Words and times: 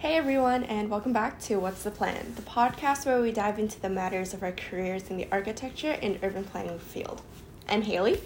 Hey 0.00 0.16
everyone, 0.16 0.64
and 0.64 0.88
welcome 0.88 1.12
back 1.12 1.38
to 1.40 1.56
What's 1.56 1.82
the 1.82 1.90
Plan, 1.90 2.32
the 2.34 2.40
podcast 2.40 3.04
where 3.04 3.20
we 3.20 3.32
dive 3.32 3.58
into 3.58 3.78
the 3.78 3.90
matters 3.90 4.32
of 4.32 4.42
our 4.42 4.50
careers 4.50 5.10
in 5.10 5.18
the 5.18 5.28
architecture 5.30 5.98
and 6.00 6.18
urban 6.22 6.44
planning 6.44 6.78
field. 6.78 7.20
I'm 7.68 7.82
Haley. 7.82 8.22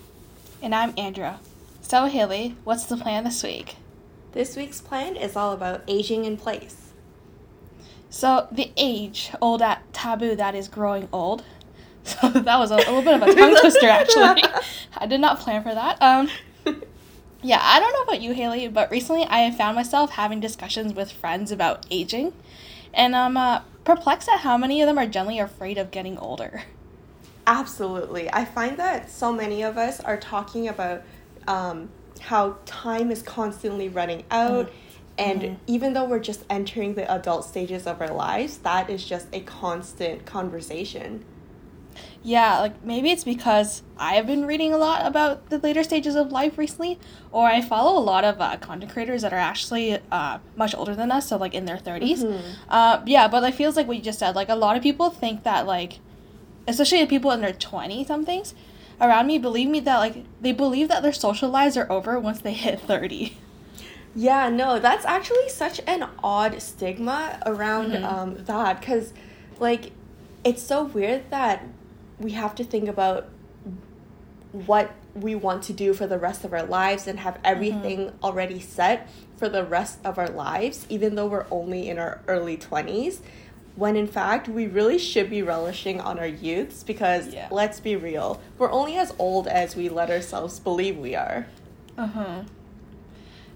And 0.62 0.72
I'm 0.72 0.94
Andrea. 0.96 1.40
So, 1.82 2.06
Haley, 2.06 2.54
what's 2.62 2.84
the 2.84 2.96
plan 2.96 3.24
this 3.24 3.42
week? 3.42 3.74
This 4.30 4.54
week's 4.54 4.80
plan 4.80 5.16
is 5.16 5.34
all 5.34 5.52
about 5.52 5.82
aging 5.88 6.24
in 6.24 6.36
place. 6.36 6.92
So, 8.08 8.46
the 8.52 8.70
age 8.76 9.32
old 9.42 9.60
at 9.60 9.92
taboo 9.92 10.36
that 10.36 10.54
is 10.54 10.68
growing 10.68 11.08
old. 11.12 11.42
So, 12.04 12.28
that 12.28 12.58
was 12.58 12.70
a, 12.70 12.76
a 12.76 12.76
little 12.76 13.02
bit 13.02 13.20
of 13.20 13.22
a 13.22 13.34
tongue 13.34 13.56
twister, 13.56 13.88
actually. 13.88 14.44
I 14.96 15.06
did 15.06 15.20
not 15.20 15.40
plan 15.40 15.64
for 15.64 15.74
that. 15.74 16.00
Um, 16.00 16.28
yeah, 17.44 17.60
I 17.62 17.78
don't 17.78 17.92
know 17.92 18.02
about 18.02 18.22
you, 18.22 18.32
Haley, 18.32 18.68
but 18.68 18.90
recently 18.90 19.24
I 19.24 19.40
have 19.40 19.56
found 19.56 19.76
myself 19.76 20.12
having 20.12 20.40
discussions 20.40 20.94
with 20.94 21.12
friends 21.12 21.52
about 21.52 21.84
aging, 21.90 22.32
and 22.94 23.14
I'm 23.14 23.36
uh, 23.36 23.60
perplexed 23.84 24.30
at 24.30 24.40
how 24.40 24.56
many 24.56 24.80
of 24.80 24.86
them 24.86 24.98
are 24.98 25.06
generally 25.06 25.38
afraid 25.38 25.76
of 25.76 25.90
getting 25.90 26.16
older. 26.16 26.62
Absolutely. 27.46 28.32
I 28.32 28.46
find 28.46 28.78
that 28.78 29.10
so 29.10 29.30
many 29.30 29.62
of 29.62 29.76
us 29.76 30.00
are 30.00 30.16
talking 30.16 30.68
about 30.68 31.02
um, 31.46 31.90
how 32.18 32.56
time 32.64 33.10
is 33.10 33.22
constantly 33.22 33.90
running 33.90 34.24
out. 34.30 34.68
Mm-hmm. 34.68 34.76
And 35.16 35.42
mm-hmm. 35.42 35.54
even 35.66 35.92
though 35.92 36.06
we're 36.06 36.18
just 36.20 36.44
entering 36.48 36.94
the 36.94 37.08
adult 37.12 37.44
stages 37.44 37.86
of 37.86 38.00
our 38.00 38.12
lives, 38.12 38.58
that 38.58 38.88
is 38.88 39.04
just 39.04 39.28
a 39.34 39.40
constant 39.40 40.24
conversation. 40.24 41.24
Yeah, 42.26 42.60
like 42.60 42.82
maybe 42.82 43.10
it's 43.10 43.22
because 43.22 43.82
I 43.98 44.14
have 44.14 44.26
been 44.26 44.46
reading 44.46 44.72
a 44.72 44.78
lot 44.78 45.04
about 45.04 45.50
the 45.50 45.58
later 45.58 45.84
stages 45.84 46.16
of 46.16 46.32
life 46.32 46.56
recently, 46.56 46.98
or 47.30 47.46
I 47.46 47.60
follow 47.60 47.98
a 47.98 48.00
lot 48.02 48.24
of 48.24 48.40
uh, 48.40 48.56
content 48.56 48.90
creators 48.90 49.20
that 49.20 49.34
are 49.34 49.38
actually 49.38 49.98
uh, 50.10 50.38
much 50.56 50.74
older 50.74 50.94
than 50.94 51.12
us, 51.12 51.28
so 51.28 51.36
like 51.36 51.52
in 51.52 51.66
their 51.66 51.76
30s. 51.76 52.24
Mm-hmm. 52.24 52.50
Uh, 52.70 53.02
yeah, 53.04 53.28
but 53.28 53.44
it 53.44 53.54
feels 53.54 53.76
like 53.76 53.86
what 53.86 53.98
you 53.98 54.02
just 54.02 54.18
said. 54.18 54.34
Like 54.34 54.48
a 54.48 54.56
lot 54.56 54.74
of 54.74 54.82
people 54.82 55.10
think 55.10 55.42
that, 55.42 55.66
like, 55.66 55.98
especially 56.66 57.02
the 57.02 57.06
people 57.06 57.30
in 57.30 57.42
their 57.42 57.52
20 57.52 58.04
somethings 58.06 58.54
around 59.02 59.26
me, 59.26 59.36
believe 59.36 59.68
me 59.68 59.80
that, 59.80 59.98
like, 59.98 60.24
they 60.40 60.52
believe 60.52 60.88
that 60.88 61.02
their 61.02 61.12
social 61.12 61.50
lives 61.50 61.76
are 61.76 61.90
over 61.92 62.18
once 62.18 62.40
they 62.40 62.54
hit 62.54 62.80
30. 62.80 63.36
Yeah, 64.16 64.48
no, 64.48 64.78
that's 64.78 65.04
actually 65.04 65.50
such 65.50 65.80
an 65.86 66.08
odd 66.22 66.62
stigma 66.62 67.42
around 67.44 67.92
mm-hmm. 67.92 68.04
um, 68.04 68.44
that 68.44 68.80
because, 68.80 69.12
like, 69.58 69.92
it's 70.44 70.62
so 70.62 70.84
weird 70.84 71.30
that 71.30 71.66
we 72.18 72.32
have 72.32 72.54
to 72.56 72.64
think 72.64 72.88
about 72.88 73.28
what 74.52 74.94
we 75.14 75.34
want 75.34 75.62
to 75.64 75.72
do 75.72 75.94
for 75.94 76.06
the 76.06 76.18
rest 76.18 76.44
of 76.44 76.52
our 76.52 76.62
lives 76.62 77.06
and 77.06 77.20
have 77.20 77.38
everything 77.44 78.06
mm-hmm. 78.06 78.24
already 78.24 78.60
set 78.60 79.08
for 79.36 79.48
the 79.48 79.64
rest 79.64 79.98
of 80.04 80.18
our 80.18 80.28
lives, 80.28 80.86
even 80.88 81.14
though 81.14 81.26
we're 81.26 81.46
only 81.50 81.88
in 81.88 81.98
our 81.98 82.20
early 82.28 82.56
20s. 82.56 83.18
When 83.76 83.96
in 83.96 84.06
fact, 84.06 84.48
we 84.48 84.68
really 84.68 84.98
should 84.98 85.28
be 85.28 85.42
relishing 85.42 86.00
on 86.00 86.20
our 86.20 86.26
youths 86.26 86.84
because 86.84 87.34
yeah. 87.34 87.48
let's 87.50 87.80
be 87.80 87.96
real, 87.96 88.40
we're 88.56 88.70
only 88.70 88.96
as 88.96 89.12
old 89.18 89.48
as 89.48 89.74
we 89.74 89.88
let 89.88 90.10
ourselves 90.10 90.60
believe 90.60 90.96
we 90.96 91.16
are. 91.16 91.46
Uh 91.98 92.06
huh. 92.06 92.42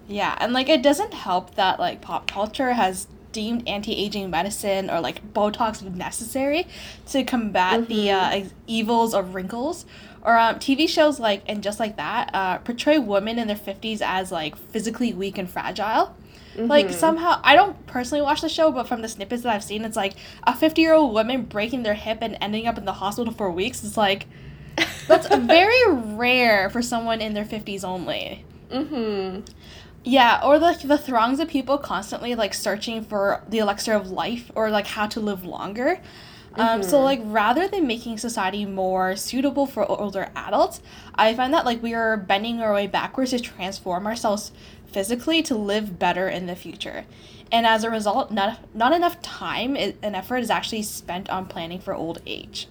Yeah, 0.08 0.36
and 0.40 0.52
like 0.52 0.68
it 0.68 0.82
doesn't 0.82 1.14
help 1.14 1.54
that 1.54 1.78
like 1.78 2.00
pop 2.00 2.26
culture 2.26 2.72
has 2.72 3.06
deemed 3.32 3.68
anti-aging 3.68 4.30
medicine 4.30 4.90
or 4.90 5.00
like 5.00 5.32
Botox 5.32 5.82
necessary 5.94 6.66
to 7.06 7.24
combat 7.24 7.80
mm-hmm. 7.80 7.92
the 7.92 8.10
uh, 8.10 8.44
evils 8.66 9.14
of 9.14 9.34
wrinkles. 9.34 9.86
Or 10.22 10.36
um, 10.36 10.56
TV 10.56 10.88
shows 10.88 11.20
like 11.20 11.42
and 11.46 11.62
just 11.62 11.78
like 11.78 11.96
that 11.96 12.30
uh, 12.34 12.58
portray 12.58 12.98
women 12.98 13.38
in 13.38 13.46
their 13.46 13.56
fifties 13.56 14.02
as 14.02 14.32
like 14.32 14.56
physically 14.56 15.12
weak 15.12 15.38
and 15.38 15.48
fragile. 15.48 16.16
Mm-hmm. 16.54 16.66
Like 16.66 16.90
somehow 16.90 17.40
I 17.44 17.54
don't 17.54 17.86
personally 17.86 18.22
watch 18.22 18.40
the 18.40 18.48
show, 18.48 18.72
but 18.72 18.88
from 18.88 19.00
the 19.00 19.08
snippets 19.08 19.42
that 19.44 19.54
I've 19.54 19.62
seen, 19.62 19.84
it's 19.84 19.96
like 19.96 20.14
a 20.44 20.56
fifty-year-old 20.56 21.14
woman 21.14 21.42
breaking 21.42 21.84
their 21.84 21.94
hip 21.94 22.18
and 22.20 22.36
ending 22.40 22.66
up 22.66 22.76
in 22.76 22.84
the 22.84 22.94
hospital 22.94 23.32
for 23.32 23.50
weeks. 23.50 23.84
It's 23.84 23.96
like 23.96 24.26
that's 25.06 25.28
very 25.36 25.92
rare 25.92 26.68
for 26.68 26.82
someone 26.82 27.20
in 27.20 27.34
their 27.34 27.44
fifties 27.44 27.84
only. 27.84 28.44
Mm-hmm. 28.70 29.40
Yeah, 30.08 30.40
or 30.42 30.58
the 30.58 30.72
the 30.84 30.96
throngs 30.96 31.38
of 31.38 31.48
people 31.48 31.76
constantly 31.76 32.34
like 32.34 32.54
searching 32.54 33.04
for 33.04 33.42
the 33.46 33.58
elixir 33.58 33.92
of 33.92 34.10
life 34.10 34.50
or 34.54 34.70
like 34.70 34.86
how 34.86 35.06
to 35.06 35.20
live 35.20 35.44
longer. 35.44 36.00
Um, 36.54 36.80
mm-hmm. 36.80 36.88
So 36.88 37.02
like 37.02 37.20
rather 37.24 37.68
than 37.68 37.86
making 37.86 38.16
society 38.16 38.64
more 38.64 39.16
suitable 39.16 39.66
for 39.66 39.84
older 39.84 40.30
adults, 40.34 40.80
I 41.14 41.34
find 41.34 41.52
that 41.52 41.66
like 41.66 41.82
we 41.82 41.92
are 41.92 42.16
bending 42.16 42.62
our 42.62 42.72
way 42.72 42.86
backwards 42.86 43.32
to 43.32 43.38
transform 43.38 44.06
ourselves 44.06 44.50
physically 44.86 45.42
to 45.42 45.54
live 45.54 45.98
better 45.98 46.26
in 46.26 46.46
the 46.46 46.56
future. 46.56 47.04
And 47.52 47.66
as 47.66 47.84
a 47.84 47.90
result, 47.90 48.30
not 48.30 48.60
not 48.74 48.94
enough 48.94 49.20
time 49.20 49.76
and 49.76 50.16
effort 50.16 50.38
is 50.38 50.48
actually 50.48 50.84
spent 50.84 51.28
on 51.28 51.44
planning 51.44 51.80
for 51.80 51.94
old 51.94 52.22
age. 52.26 52.66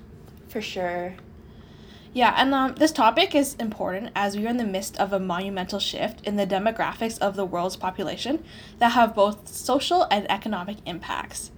For 0.47 0.59
sure. 0.59 1.17
Yeah, 2.17 2.33
and 2.35 2.51
um, 2.51 2.73
this 2.73 2.91
topic 2.91 3.35
is 3.35 3.53
important 3.59 4.09
as 4.16 4.35
we 4.35 4.47
are 4.47 4.50
in 4.50 4.57
the 4.57 4.66
midst 4.66 4.97
of 4.97 5.13
a 5.13 5.19
monumental 5.19 5.78
shift 5.78 6.25
in 6.25 6.35
the 6.35 6.47
demographics 6.47 7.19
of 7.19 7.35
the 7.35 7.45
world's 7.45 7.75
population 7.75 8.44
that 8.79 8.94
have 8.94 9.13
both 9.13 9.47
social 9.47 10.07
and 10.09 10.25
economic 10.31 10.77
impacts. 10.88 11.51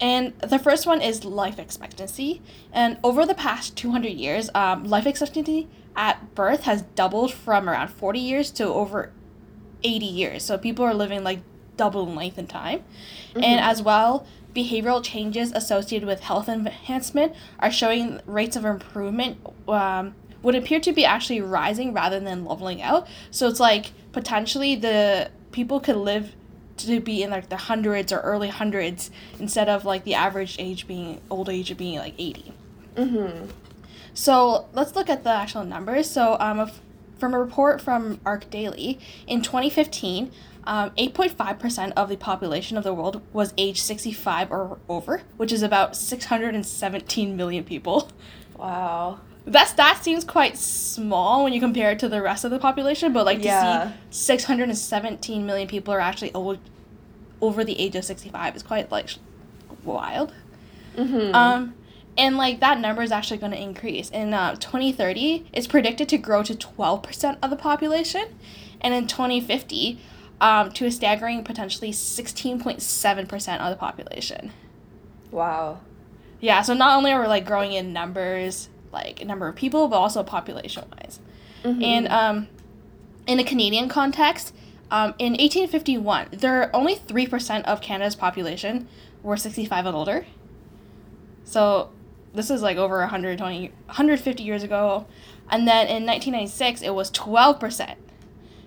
And 0.00 0.36
the 0.40 0.58
first 0.58 0.88
one 0.88 1.00
is 1.00 1.24
life 1.24 1.60
expectancy. 1.60 2.42
And 2.72 2.98
over 3.04 3.24
the 3.24 3.34
past 3.34 3.76
200 3.76 4.08
years, 4.08 4.50
um, 4.56 4.82
life 4.82 5.06
expectancy 5.06 5.68
at 5.94 6.34
birth 6.34 6.64
has 6.64 6.82
doubled 6.82 7.32
from 7.32 7.68
around 7.68 7.86
40 7.86 8.18
years 8.18 8.50
to 8.52 8.66
over 8.66 9.12
80 9.84 10.04
years. 10.04 10.42
So 10.42 10.58
people 10.58 10.84
are 10.84 10.94
living 10.94 11.22
like 11.22 11.42
double 11.76 12.08
in 12.08 12.16
length 12.16 12.38
in 12.38 12.48
time. 12.48 12.80
Mm-hmm. 12.80 13.44
And 13.44 13.60
as 13.60 13.82
well, 13.82 14.26
behavioral 14.56 15.04
changes 15.04 15.52
associated 15.52 16.06
with 16.06 16.20
health 16.20 16.48
enhancement 16.48 17.34
are 17.60 17.70
showing 17.70 18.20
rates 18.26 18.56
of 18.56 18.64
improvement 18.64 19.38
um, 19.68 20.14
would 20.42 20.54
appear 20.54 20.80
to 20.80 20.92
be 20.92 21.04
actually 21.04 21.40
rising 21.40 21.92
rather 21.92 22.18
than 22.18 22.44
leveling 22.44 22.80
out. 22.80 23.06
So 23.30 23.48
it's 23.48 23.60
like 23.60 23.92
potentially 24.12 24.74
the 24.74 25.30
people 25.52 25.78
could 25.78 25.96
live 25.96 26.32
to 26.78 27.00
be 27.00 27.22
in 27.22 27.30
like 27.30 27.48
the 27.48 27.56
hundreds 27.56 28.12
or 28.12 28.20
early 28.20 28.48
hundreds 28.48 29.10
instead 29.38 29.68
of 29.68 29.84
like 29.84 30.04
the 30.04 30.14
average 30.14 30.56
age 30.58 30.86
being 30.86 31.20
old 31.30 31.48
age 31.48 31.70
of 31.70 31.78
being 31.78 31.98
like 31.98 32.14
80. 32.18 32.52
Mm-hmm. 32.96 33.50
So 34.14 34.66
let's 34.72 34.94
look 34.94 35.10
at 35.10 35.24
the 35.24 35.30
actual 35.30 35.64
numbers. 35.64 36.08
So 36.08 36.36
um, 36.40 36.70
from 37.18 37.34
a 37.34 37.38
report 37.38 37.80
from 37.80 38.18
ArchDaily, 38.18 38.98
in 39.26 39.42
2015, 39.42 40.30
um, 40.64 40.90
8.5% 40.90 41.92
of 41.96 42.08
the 42.08 42.16
population 42.16 42.76
of 42.76 42.84
the 42.84 42.92
world 42.92 43.22
was 43.32 43.54
age 43.56 43.80
65 43.80 44.50
or 44.50 44.78
over, 44.88 45.22
which 45.36 45.52
is 45.52 45.62
about 45.62 45.96
617 45.96 47.36
million 47.36 47.64
people. 47.64 48.10
Wow. 48.56 49.20
That 49.46 49.68
stat 49.68 50.02
seems 50.02 50.24
quite 50.24 50.58
small 50.58 51.44
when 51.44 51.52
you 51.52 51.60
compare 51.60 51.92
it 51.92 52.00
to 52.00 52.08
the 52.08 52.20
rest 52.20 52.44
of 52.44 52.50
the 52.50 52.58
population, 52.58 53.12
but 53.12 53.24
like 53.24 53.44
yeah. 53.44 53.84
to 53.84 53.92
see 54.10 54.24
617 54.24 55.46
million 55.46 55.68
people 55.68 55.94
are 55.94 56.00
actually 56.00 56.34
old, 56.34 56.58
over 57.40 57.62
the 57.62 57.78
age 57.78 57.94
of 57.94 58.04
65 58.04 58.56
is 58.56 58.62
quite 58.64 58.90
like 58.90 59.10
wild. 59.84 60.32
Mm-hmm. 60.96 61.34
Um, 61.34 61.74
and 62.16 62.36
like 62.36 62.60
that 62.60 62.80
number 62.80 63.02
is 63.02 63.12
actually 63.12 63.38
going 63.38 63.52
to 63.52 63.60
increase 63.60 64.10
in 64.10 64.32
uh, 64.32 64.54
2030 64.56 65.46
it's 65.52 65.66
predicted 65.66 66.08
to 66.08 66.18
grow 66.18 66.42
to 66.42 66.54
12% 66.54 67.38
of 67.42 67.50
the 67.50 67.56
population 67.56 68.26
and 68.80 68.94
in 68.94 69.06
2050 69.06 69.98
um, 70.40 70.70
to 70.72 70.86
a 70.86 70.90
staggering 70.90 71.44
potentially 71.44 71.90
16.7% 71.90 73.58
of 73.58 73.70
the 73.70 73.76
population. 73.76 74.52
Wow. 75.30 75.80
Yeah, 76.40 76.62
so 76.62 76.74
not 76.74 76.96
only 76.96 77.12
are 77.12 77.20
we 77.20 77.26
like 77.26 77.46
growing 77.46 77.72
in 77.72 77.92
numbers, 77.92 78.68
like 78.92 79.24
number 79.24 79.48
of 79.48 79.56
people, 79.56 79.88
but 79.88 79.96
also 79.96 80.22
population 80.22 80.84
wise. 80.92 81.20
Mm-hmm. 81.64 81.82
And 81.82 82.08
um, 82.08 82.48
in 83.26 83.38
a 83.38 83.44
Canadian 83.44 83.88
context, 83.88 84.54
um, 84.90 85.14
in 85.18 85.32
1851, 85.32 86.28
there 86.32 86.62
are 86.62 86.76
only 86.76 86.96
3% 86.96 87.64
of 87.64 87.80
Canada's 87.80 88.14
population 88.14 88.86
were 89.22 89.36
65 89.36 89.86
and 89.86 89.96
older. 89.96 90.26
So 91.44 91.90
this 92.36 92.50
is 92.50 92.62
like 92.62 92.76
over 92.76 92.98
120, 92.98 93.68
150 93.68 94.42
years 94.42 94.62
ago. 94.62 95.06
And 95.50 95.66
then 95.66 95.86
in 95.86 96.04
1996, 96.06 96.82
it 96.82 96.94
was 96.94 97.10
12%. 97.10 97.96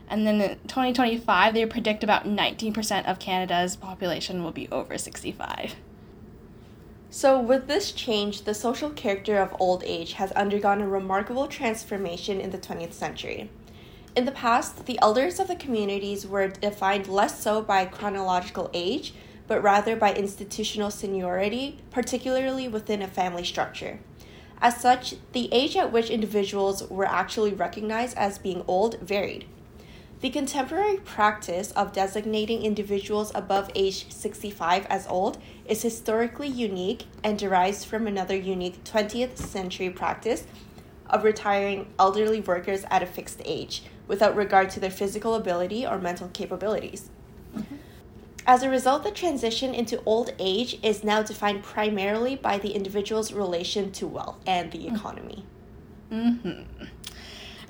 And 0.09 0.25
then 0.25 0.41
in 0.41 0.49
2025, 0.67 1.53
they 1.53 1.65
predict 1.65 2.03
about 2.03 2.25
19% 2.25 3.05
of 3.05 3.19
Canada's 3.19 3.75
population 3.75 4.43
will 4.43 4.51
be 4.51 4.67
over 4.69 4.97
65. 4.97 5.75
So, 7.11 7.39
with 7.39 7.67
this 7.67 7.91
change, 7.91 8.43
the 8.43 8.53
social 8.53 8.89
character 8.91 9.39
of 9.39 9.55
old 9.59 9.83
age 9.83 10.13
has 10.13 10.31
undergone 10.33 10.81
a 10.81 10.87
remarkable 10.87 11.47
transformation 11.47 12.39
in 12.39 12.51
the 12.51 12.57
20th 12.57 12.93
century. 12.93 13.49
In 14.15 14.25
the 14.25 14.31
past, 14.31 14.85
the 14.85 14.99
elders 15.01 15.39
of 15.39 15.47
the 15.47 15.55
communities 15.55 16.25
were 16.25 16.47
defined 16.47 17.07
less 17.07 17.41
so 17.41 17.61
by 17.61 17.85
chronological 17.85 18.69
age, 18.73 19.13
but 19.49 19.63
rather 19.63 19.95
by 19.95 20.13
institutional 20.13 20.91
seniority, 20.91 21.79
particularly 21.89 22.67
within 22.67 23.01
a 23.01 23.07
family 23.07 23.43
structure. 23.43 23.99
As 24.61 24.79
such, 24.79 25.15
the 25.33 25.51
age 25.51 25.75
at 25.75 25.91
which 25.91 26.11
individuals 26.11 26.87
were 26.87 27.07
actually 27.07 27.53
recognized 27.53 28.15
as 28.15 28.37
being 28.37 28.63
old 28.67 28.99
varied. 28.99 29.45
The 30.21 30.29
contemporary 30.29 30.97
practice 30.97 31.71
of 31.71 31.93
designating 31.93 32.61
individuals 32.61 33.31
above 33.33 33.71
age 33.73 34.11
65 34.11 34.85
as 34.85 35.07
old 35.07 35.39
is 35.65 35.81
historically 35.81 36.49
unique 36.49 37.05
and 37.23 37.39
derives 37.39 37.83
from 37.83 38.05
another 38.05 38.35
unique 38.35 38.83
20th 38.83 39.37
century 39.37 39.89
practice 39.89 40.45
of 41.09 41.23
retiring 41.23 41.87
elderly 41.97 42.41
workers 42.41 42.85
at 42.91 43.01
a 43.01 43.07
fixed 43.07 43.41
age 43.45 43.81
without 44.07 44.35
regard 44.35 44.69
to 44.71 44.79
their 44.79 44.91
physical 44.91 45.33
ability 45.33 45.87
or 45.87 45.97
mental 45.97 46.27
capabilities. 46.27 47.09
As 48.49 48.63
a 48.63 48.69
result, 48.71 49.03
the 49.03 49.11
transition 49.11 49.75
into 49.75 50.01
old 50.07 50.33
age 50.39 50.79
is 50.81 51.03
now 51.03 51.21
defined 51.21 51.61
primarily 51.61 52.35
by 52.35 52.57
the 52.57 52.71
individual's 52.71 53.31
relation 53.31 53.91
to 53.91 54.07
wealth 54.07 54.37
and 54.47 54.71
the 54.71 54.87
economy. 54.87 55.45
Mm-hmm. 56.11 56.85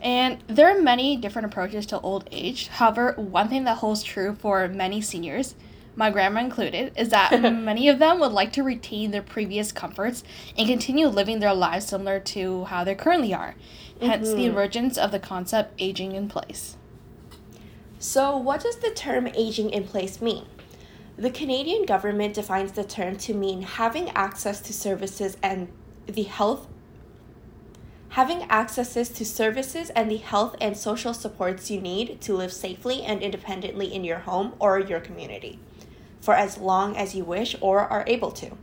And 0.01 0.41
there 0.47 0.73
are 0.73 0.81
many 0.81 1.17
different 1.17 1.47
approaches 1.47 1.85
to 1.87 1.99
old 1.99 2.29
age. 2.31 2.69
However, 2.69 3.11
one 3.17 3.49
thing 3.49 3.65
that 3.65 3.79
holds 3.79 4.03
true 4.03 4.37
for 4.39 4.69
many 4.69 5.01
seniors, 5.01 5.53
my 5.97 6.11
grandma 6.11 6.39
included, 6.39 6.93
is 6.95 7.09
that 7.09 7.41
many 7.41 7.89
of 7.89 7.99
them 7.99 8.21
would 8.21 8.31
like 8.31 8.53
to 8.53 8.63
retain 8.63 9.11
their 9.11 9.21
previous 9.21 9.73
comforts 9.73 10.23
and 10.57 10.65
continue 10.65 11.07
living 11.07 11.41
their 11.41 11.53
lives 11.53 11.87
similar 11.87 12.21
to 12.21 12.63
how 12.63 12.85
they 12.85 12.95
currently 12.95 13.33
are. 13.33 13.55
Hence, 13.99 14.29
mm-hmm. 14.29 14.37
the 14.37 14.45
emergence 14.45 14.97
of 14.97 15.11
the 15.11 15.19
concept 15.19 15.73
aging 15.77 16.13
in 16.13 16.29
place. 16.29 16.77
So, 18.01 18.37
what 18.37 18.63
does 18.63 18.77
the 18.77 18.91
term 18.91 19.27
aging 19.27 19.71
in 19.71 19.83
place 19.83 20.21
mean? 20.21 20.45
The 21.19 21.29
Canadian 21.29 21.85
government 21.85 22.33
defines 22.33 22.71
the 22.71 22.85
term 22.85 23.17
to 23.17 23.33
mean 23.33 23.63
having 23.63 24.09
access 24.11 24.61
to 24.61 24.71
services 24.71 25.35
and 25.43 25.67
the 26.05 26.23
health 26.23 26.65
having 28.13 28.43
accesses 28.43 29.09
to 29.09 29.25
services 29.25 29.89
and 29.91 30.09
the 30.09 30.17
health 30.17 30.55
and 30.61 30.77
social 30.77 31.13
supports 31.13 31.69
you 31.69 31.81
need 31.81 32.21
to 32.21 32.33
live 32.33 32.53
safely 32.53 33.03
and 33.03 33.21
independently 33.21 33.93
in 33.93 34.05
your 34.05 34.19
home 34.19 34.53
or 34.59 34.79
your 34.79 35.01
community 35.01 35.59
for 36.21 36.35
as 36.35 36.57
long 36.57 36.95
as 36.95 37.13
you 37.13 37.25
wish 37.25 37.53
or 37.59 37.81
are 37.81 38.05
able 38.07 38.31
to. 38.31 38.57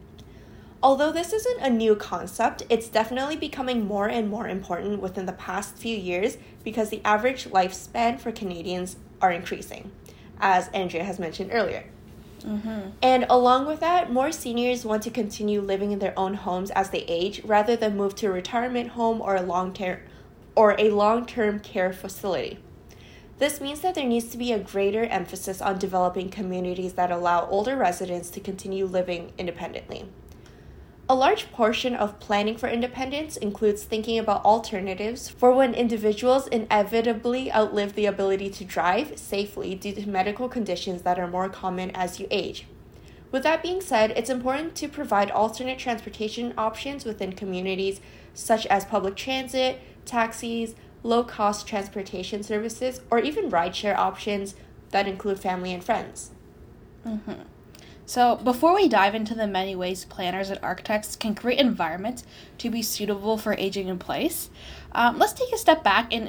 Although 0.83 1.13
this 1.13 1.35
isn't 1.35 1.61
a 1.61 1.69
new 1.69 1.95
concept, 1.95 2.63
it's 2.71 2.89
definitely 2.89 3.37
becoming 3.37 3.87
more 3.87 4.09
and 4.09 4.31
more 4.31 4.49
important 4.49 5.03
within 5.03 5.27
the 5.27 5.33
past 5.33 5.77
few 5.77 5.97
years 5.97 6.39
because 6.65 6.89
the 6.89 7.05
average 7.05 7.45
lifespan 7.45 8.19
for 8.19 8.33
Canadians 8.33 8.97
are 9.21 9.31
increasing, 9.31 9.93
as 10.41 10.69
Andrea 10.69 11.05
has 11.05 11.19
mentioned 11.19 11.51
earlier. 11.53 11.85
Mm-hmm. 12.47 12.91
And 13.03 13.27
along 13.29 13.67
with 13.67 13.81
that, 13.81 14.13
more 14.13 14.31
seniors 14.31 14.85
want 14.85 15.03
to 15.03 15.11
continue 15.11 15.61
living 15.61 15.91
in 15.91 15.99
their 15.99 16.17
own 16.19 16.35
homes 16.35 16.71
as 16.71 16.91
they 16.91 17.05
age 17.09 17.43
rather 17.45 17.75
than 17.75 17.97
move 17.97 18.15
to 18.17 18.27
a 18.29 18.31
retirement 18.31 18.91
home 18.91 19.21
or 19.21 19.35
a 19.35 19.43
long 19.43 19.73
term 19.73 19.99
or 20.55 20.75
a 20.79 20.91
long-term 20.91 21.61
care 21.61 21.93
facility. 21.93 22.59
This 23.39 23.61
means 23.61 23.81
that 23.81 23.95
there 23.95 24.07
needs 24.07 24.29
to 24.31 24.39
be 24.39 24.53
a 24.53 24.59
greater 24.59 25.05
emphasis 25.05 25.61
on 25.61 25.79
developing 25.79 26.31
communities 26.31 26.95
that 26.95 27.11
allow 27.11 27.47
older 27.49 27.77
residents 27.77 28.31
to 28.31 28.41
continue 28.41 28.87
living 28.87 29.33
independently. 29.37 30.09
A 31.09 31.15
large 31.15 31.53
portion 31.53 31.95
of 31.95 32.19
planning 32.19 32.57
for 32.57 32.69
independence 32.69 33.37
includes 33.37 33.85
thinking 33.85 34.19
about 34.19 34.45
alternatives 34.45 35.29
for 35.29 35.53
when 35.53 35.73
individuals 35.73 36.49
inevitably 36.49 37.53
outlive 37.53 37.95
the 37.95 38.07
ability 38.07 38.51
to 38.51 38.65
drive 38.65 39.17
safely 39.17 39.77
due 39.77 39.93
to 39.93 40.09
medical 40.09 40.49
conditions 40.49 41.03
that 41.03 41.21
are 41.21 41.29
more 41.29 41.49
common 41.49 41.93
as 41.95 42.19
you 42.19 42.27
age. 42.29 42.67
With 43.31 43.45
that 43.45 43.63
being 43.63 43.81
said, 43.81 44.11
it's 44.13 44.31
important 44.31 44.75
to 44.77 44.89
provide 44.89 45.31
alternate 45.31 45.79
transportation 45.79 46.53
options 46.59 47.05
within 47.05 47.35
communities 47.35 48.01
such 48.35 48.67
as 48.67 48.85
public 48.85 49.15
transit, 49.15 49.81
taxis, 50.05 50.75
low 51.05 51.23
cost 51.23 51.69
transportation 51.69 52.43
services, 52.43 53.01
or 53.13 53.21
even 53.21 53.49
rideshare 53.49 53.97
options 53.97 54.57
that 54.91 55.07
include 55.07 55.39
family 55.39 55.73
and 55.73 55.85
friends. 55.85 56.33
Mm-hmm. 57.07 57.43
So, 58.09 58.37
before 58.37 58.73
we 58.73 58.89
dive 58.89 59.17
into 59.17 59.35
the 59.35 59.49
many 59.49 59.75
ways 59.75 60.05
planners 60.05 60.49
and 60.49 60.61
architects 60.63 61.17
can 61.17 61.35
create 61.35 61.59
environments 61.59 62.25
to 62.59 62.71
be 62.71 62.81
suitable 62.81 63.37
for 63.37 63.55
aging 63.55 63.89
in 63.89 63.99
place, 63.99 64.49
um, 64.93 65.19
let's 65.19 65.33
take 65.33 65.53
a 65.53 65.59
step 65.59 65.83
back 65.83 66.13
and 66.13 66.29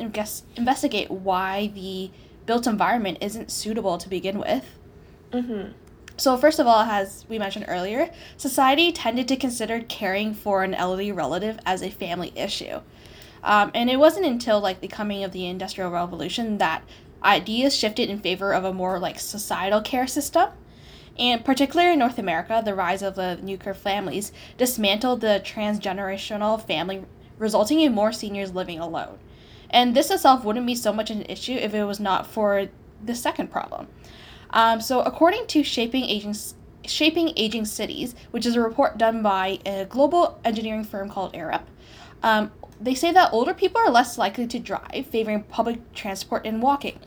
investigate 0.56 1.12
why 1.12 1.68
the 1.76 2.10
built 2.48 2.66
environment 2.66 3.20
isn't 3.22 3.52
suitable 3.52 4.00
to 4.00 4.10
begin 4.10 4.40
with. 4.40 4.66
Mm-hmm. 5.32 5.74
So, 6.18 6.36
first 6.36 6.58
of 6.58 6.66
all, 6.66 6.82
as 6.82 7.28
we 7.30 7.38
mentioned 7.38 7.66
earlier, 7.68 8.10
society 8.38 8.92
tended 8.92 9.28
to 9.28 9.36
consider 9.36 9.82
caring 9.82 10.34
for 10.34 10.64
an 10.64 10.74
elderly 10.74 11.12
relative 11.12 11.60
as 11.64 11.84
a 11.84 11.92
family 11.92 12.34
issue. 12.36 12.82
Um, 13.44 13.70
and 13.76 13.88
it 13.88 14.00
wasn't 14.00 14.26
until 14.26 14.60
like 14.60 14.82
the 14.82 14.88
coming 14.88 15.24
of 15.24 15.32
the 15.32 15.46
Industrial 15.46 15.92
Revolution 15.92 16.58
that 16.58 16.84
ideas 17.24 17.76
shifted 17.76 18.10
in 18.10 18.20
favor 18.20 18.52
of 18.52 18.64
a 18.64 18.74
more 18.74 18.98
like 18.98 19.20
societal 19.20 19.82
care 19.82 20.08
system. 20.08 20.50
And 21.18 21.44
particularly 21.44 21.94
in 21.94 22.00
North 22.00 22.20
America, 22.20 22.62
the 22.64 22.76
rise 22.76 23.02
of 23.02 23.16
the 23.16 23.38
nuclear 23.42 23.74
families 23.74 24.32
dismantled 24.58 25.22
the 25.22 25.42
transgenerational 25.44 26.66
family, 26.66 27.04
resulting 27.38 27.82
in 27.82 27.94
more 27.94 28.12
seniors 28.12 28.54
living 28.54 28.80
alone. 28.80 29.18
And 29.70 29.96
this 29.96 30.12
itself 30.12 30.44
wouldn't 30.44 30.66
be 30.66 30.76
so 30.76 30.94
much 30.94 31.10
an 31.10 31.24
issue 31.24 31.54
if 31.54 31.74
it 31.74 31.84
was 31.84 32.00
not 32.00 32.28
for 32.28 32.68
the 33.04 33.16
second 33.16 33.52
problem. 33.52 33.88
Um, 34.52 34.80
so, 34.80 35.02
according 35.02 35.48
to 35.48 35.64
Shaping 35.64 36.06
Aging, 36.06 36.36
Shaping 36.86 37.34
Aging 37.36 37.66
Cities, 37.66 38.16
which 38.32 38.46
is 38.46 38.56
a 38.56 38.62
report 38.62 38.98
done 38.98 39.22
by 39.22 39.60
a 39.66 39.86
global 39.86 40.40
engineering 40.46 40.86
firm 40.86 41.10
called 41.10 41.34
Arup, 41.34 41.64
um, 42.24 42.52
they 42.80 42.96
say 42.96 43.12
that 43.12 43.34
older 43.34 43.54
people 43.54 43.82
are 43.82 43.90
less 43.90 44.18
likely 44.18 44.48
to 44.48 44.60
drive, 44.60 45.08
favoring 45.10 45.44
public 45.44 45.94
transport 45.94 46.46
and 46.46 46.62
walking. 46.62 47.00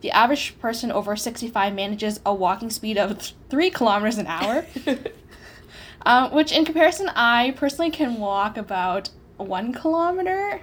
The 0.00 0.10
average 0.12 0.58
person 0.60 0.92
over 0.92 1.16
65 1.16 1.74
manages 1.74 2.20
a 2.24 2.32
walking 2.32 2.70
speed 2.70 2.98
of 2.98 3.32
3 3.50 3.70
kilometers 3.70 4.18
an 4.18 4.26
hour, 4.26 4.64
um, 6.06 6.30
which 6.34 6.52
in 6.52 6.64
comparison, 6.64 7.08
I 7.14 7.52
personally 7.56 7.90
can 7.90 8.18
walk 8.18 8.56
about 8.56 9.10
1 9.38 9.72
kilometer 9.72 10.60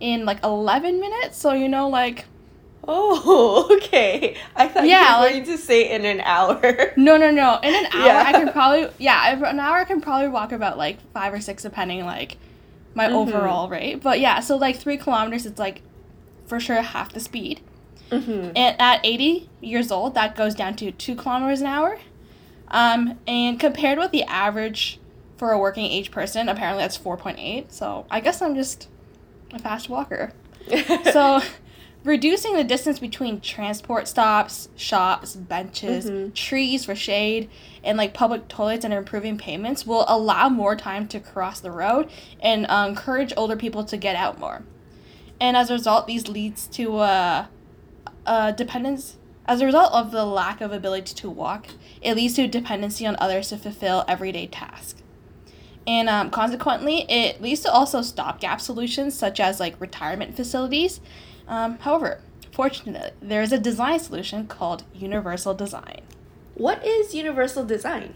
in 0.00 0.24
like 0.24 0.42
11 0.44 1.00
minutes. 1.00 1.38
So, 1.38 1.52
you 1.52 1.68
know, 1.68 1.88
like. 1.88 2.26
Oh, 2.88 3.68
okay. 3.78 4.36
I 4.54 4.68
thought 4.68 4.86
yeah, 4.86 5.16
you 5.16 5.20
were 5.20 5.26
like, 5.26 5.46
going 5.46 5.56
to 5.56 5.62
say 5.62 5.90
in 5.90 6.04
an 6.04 6.20
hour. 6.20 6.92
No, 6.96 7.16
no, 7.16 7.32
no. 7.32 7.58
In 7.62 7.74
an 7.74 7.86
hour, 7.92 8.06
yeah. 8.06 8.22
I 8.24 8.32
can 8.32 8.52
probably, 8.52 8.88
yeah, 8.98 9.32
an 9.32 9.58
hour 9.58 9.78
I 9.78 9.84
can 9.84 10.00
probably 10.00 10.28
walk 10.28 10.52
about 10.52 10.78
like 10.78 10.98
five 11.12 11.34
or 11.34 11.40
six, 11.40 11.64
depending 11.64 12.04
like 12.04 12.36
my 12.94 13.06
mm-hmm. 13.06 13.16
overall 13.16 13.68
rate. 13.68 14.02
But 14.02 14.20
yeah, 14.20 14.38
so 14.38 14.56
like 14.56 14.76
three 14.76 14.96
kilometers, 14.96 15.46
it's 15.46 15.58
like 15.58 15.82
for 16.46 16.60
sure 16.60 16.80
half 16.80 17.12
the 17.12 17.20
speed. 17.20 17.60
Mm-hmm. 18.10 18.52
And 18.56 18.80
at 18.80 19.00
80 19.04 19.48
years 19.60 19.90
old, 19.90 20.14
that 20.14 20.36
goes 20.36 20.54
down 20.54 20.76
to 20.76 20.92
two 20.92 21.14
kilometers 21.14 21.60
an 21.60 21.66
hour. 21.66 21.98
Um, 22.68 23.18
and 23.26 23.58
compared 23.58 23.98
with 23.98 24.10
the 24.10 24.24
average 24.24 24.98
for 25.36 25.52
a 25.52 25.58
working 25.58 25.84
age 25.84 26.10
person, 26.10 26.48
apparently 26.48 26.82
that's 26.82 26.98
4.8. 26.98 27.70
So 27.70 28.06
I 28.10 28.20
guess 28.20 28.40
I'm 28.42 28.54
just 28.54 28.88
a 29.52 29.58
fast 29.58 29.88
walker. 29.88 30.32
so 31.12 31.40
reducing 32.04 32.54
the 32.54 32.64
distance 32.64 32.98
between 32.98 33.40
transport 33.40 34.08
stops, 34.08 34.68
shops, 34.76 35.36
benches, 35.36 36.08
mm-hmm. 36.08 36.32
trees 36.32 36.84
for 36.84 36.94
shade, 36.94 37.50
and 37.84 37.98
like 37.98 38.14
public 38.14 38.48
toilets 38.48 38.84
and 38.84 38.94
improving 38.94 39.36
pavements 39.36 39.86
will 39.86 40.04
allow 40.08 40.48
more 40.48 40.76
time 40.76 41.06
to 41.08 41.20
cross 41.20 41.60
the 41.60 41.70
road 41.70 42.10
and 42.40 42.66
uh, 42.66 42.86
encourage 42.88 43.32
older 43.36 43.56
people 43.56 43.84
to 43.84 43.96
get 43.96 44.16
out 44.16 44.38
more. 44.38 44.62
And 45.40 45.56
as 45.56 45.70
a 45.70 45.74
result, 45.74 46.06
these 46.06 46.28
leads 46.28 46.66
to 46.68 46.96
uh, 46.96 47.46
uh, 48.26 48.52
dependence 48.52 49.16
as 49.46 49.60
a 49.60 49.66
result 49.66 49.92
of 49.92 50.10
the 50.10 50.24
lack 50.24 50.60
of 50.60 50.72
ability 50.72 51.14
to 51.14 51.30
walk 51.30 51.68
it 52.02 52.14
leads 52.14 52.34
to 52.34 52.46
dependency 52.46 53.06
on 53.06 53.16
others 53.18 53.48
to 53.48 53.56
fulfill 53.56 54.04
everyday 54.08 54.46
tasks. 54.46 55.02
And 55.86 56.08
um, 56.08 56.30
consequently 56.30 57.06
it 57.10 57.40
leads 57.40 57.60
to 57.60 57.72
also 57.72 58.02
stopgap 58.02 58.60
solutions 58.60 59.16
such 59.16 59.38
as 59.38 59.60
like 59.60 59.80
retirement 59.80 60.36
facilities. 60.36 61.00
Um, 61.46 61.78
however 61.78 62.20
fortunately 62.52 63.10
there 63.20 63.42
is 63.42 63.52
a 63.52 63.58
design 63.58 64.00
solution 64.00 64.46
called 64.46 64.84
universal 64.94 65.54
design. 65.54 66.00
What 66.54 66.84
is 66.84 67.14
universal 67.14 67.64
design? 67.64 68.14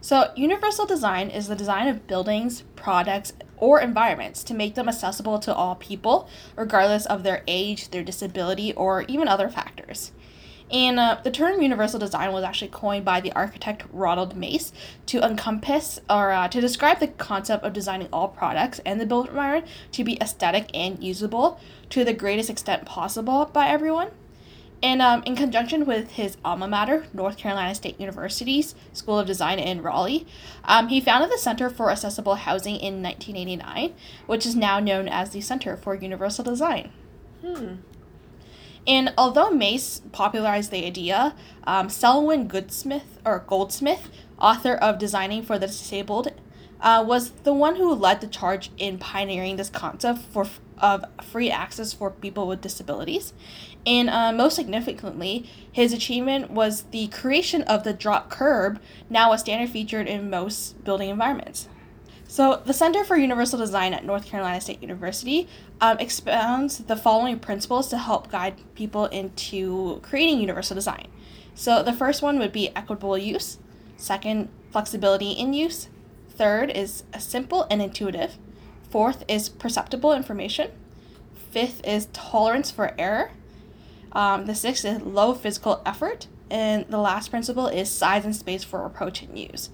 So, 0.00 0.30
universal 0.36 0.86
design 0.86 1.30
is 1.30 1.48
the 1.48 1.56
design 1.56 1.88
of 1.88 2.06
buildings, 2.06 2.62
products, 2.76 3.32
or 3.58 3.80
environments 3.80 4.44
to 4.44 4.54
make 4.54 4.74
them 4.74 4.88
accessible 4.88 5.38
to 5.40 5.54
all 5.54 5.74
people, 5.74 6.28
regardless 6.56 7.06
of 7.06 7.22
their 7.22 7.42
age, 7.46 7.90
their 7.90 8.04
disability, 8.04 8.72
or 8.74 9.02
even 9.02 9.28
other 9.28 9.48
factors. 9.48 10.12
And 10.70 10.98
uh, 10.98 11.18
the 11.22 11.30
term 11.30 11.62
universal 11.62 12.00
design 12.00 12.32
was 12.32 12.42
actually 12.42 12.68
coined 12.68 13.04
by 13.04 13.20
the 13.20 13.32
architect 13.32 13.84
Ronald 13.92 14.36
Mace 14.36 14.72
to 15.06 15.20
encompass 15.20 16.00
or 16.10 16.32
uh, 16.32 16.48
to 16.48 16.60
describe 16.60 16.98
the 16.98 17.06
concept 17.06 17.64
of 17.64 17.72
designing 17.72 18.08
all 18.12 18.28
products 18.28 18.80
and 18.84 19.00
the 19.00 19.06
built 19.06 19.28
environment 19.28 19.68
to 19.92 20.02
be 20.02 20.20
aesthetic 20.20 20.68
and 20.74 21.02
usable 21.02 21.60
to 21.90 22.04
the 22.04 22.12
greatest 22.12 22.50
extent 22.50 22.84
possible 22.84 23.48
by 23.52 23.68
everyone. 23.68 24.10
And 24.82 25.00
um, 25.00 25.22
in 25.24 25.36
conjunction 25.36 25.86
with 25.86 26.12
his 26.12 26.36
alma 26.44 26.68
mater, 26.68 27.06
North 27.14 27.38
Carolina 27.38 27.74
State 27.74 27.98
University's 27.98 28.74
School 28.92 29.18
of 29.18 29.26
Design 29.26 29.58
in 29.58 29.82
Raleigh, 29.82 30.26
um, 30.64 30.88
he 30.88 31.00
founded 31.00 31.30
the 31.30 31.38
Center 31.38 31.70
for 31.70 31.90
Accessible 31.90 32.34
Housing 32.34 32.76
in 32.76 33.02
1989, 33.02 33.94
which 34.26 34.44
is 34.44 34.54
now 34.54 34.78
known 34.78 35.08
as 35.08 35.30
the 35.30 35.40
Center 35.40 35.76
for 35.76 35.94
Universal 35.94 36.44
Design. 36.44 36.90
Hmm. 37.40 37.76
And 38.86 39.12
although 39.18 39.50
Mace 39.50 40.02
popularized 40.12 40.70
the 40.70 40.86
idea, 40.86 41.34
um, 41.66 41.88
Selwyn 41.88 42.48
Goodsmith 42.48 43.18
or 43.24 43.44
Goldsmith, 43.46 44.10
author 44.38 44.74
of 44.74 44.98
Designing 44.98 45.42
for 45.42 45.58
the 45.58 45.66
Disabled, 45.66 46.32
uh, 46.80 47.02
was 47.06 47.30
the 47.30 47.54
one 47.54 47.76
who 47.76 47.92
led 47.92 48.20
the 48.20 48.26
charge 48.26 48.70
in 48.76 48.98
pioneering 48.98 49.56
this 49.56 49.70
concept 49.70 50.20
for 50.20 50.46
of 50.78 51.04
free 51.22 51.50
access 51.50 51.92
for 51.92 52.10
people 52.10 52.46
with 52.46 52.60
disabilities. 52.60 53.32
And 53.86 54.10
uh, 54.10 54.32
most 54.32 54.56
significantly, 54.56 55.48
his 55.70 55.92
achievement 55.92 56.50
was 56.50 56.82
the 56.90 57.08
creation 57.08 57.62
of 57.62 57.84
the 57.84 57.92
drop 57.92 58.30
curb, 58.30 58.80
now 59.08 59.32
a 59.32 59.38
standard 59.38 59.70
featured 59.70 60.08
in 60.08 60.28
most 60.28 60.82
building 60.84 61.10
environments. 61.10 61.68
So, 62.28 62.60
the 62.64 62.72
Center 62.72 63.04
for 63.04 63.16
Universal 63.16 63.60
Design 63.60 63.94
at 63.94 64.04
North 64.04 64.26
Carolina 64.26 64.60
State 64.60 64.82
University 64.82 65.48
um, 65.80 65.98
expounds 66.00 66.78
the 66.78 66.96
following 66.96 67.38
principles 67.38 67.88
to 67.90 67.98
help 67.98 68.32
guide 68.32 68.56
people 68.74 69.06
into 69.06 70.00
creating 70.02 70.40
universal 70.40 70.74
design. 70.74 71.06
So, 71.54 71.84
the 71.84 71.92
first 71.92 72.22
one 72.22 72.40
would 72.40 72.52
be 72.52 72.74
equitable 72.74 73.16
use, 73.16 73.58
second, 73.96 74.48
flexibility 74.72 75.30
in 75.30 75.52
use, 75.52 75.88
third 76.28 76.70
is 76.70 77.04
simple 77.18 77.66
and 77.70 77.80
intuitive, 77.80 78.38
fourth 78.90 79.24
is 79.28 79.48
perceptible 79.48 80.12
information, 80.12 80.70
fifth 81.50 81.86
is 81.86 82.06
tolerance 82.12 82.70
for 82.70 82.94
error, 82.98 83.30
um, 84.12 84.46
the 84.46 84.54
sixth 84.54 84.84
is 84.84 85.02
low 85.02 85.34
physical 85.34 85.82
effort, 85.84 86.26
and 86.50 86.86
the 86.88 86.98
last 86.98 87.30
principle 87.30 87.66
is 87.66 87.90
size 87.90 88.24
and 88.24 88.34
space 88.34 88.64
for 88.64 88.84
approach 88.84 89.22
and 89.22 89.38
use. 89.38 89.70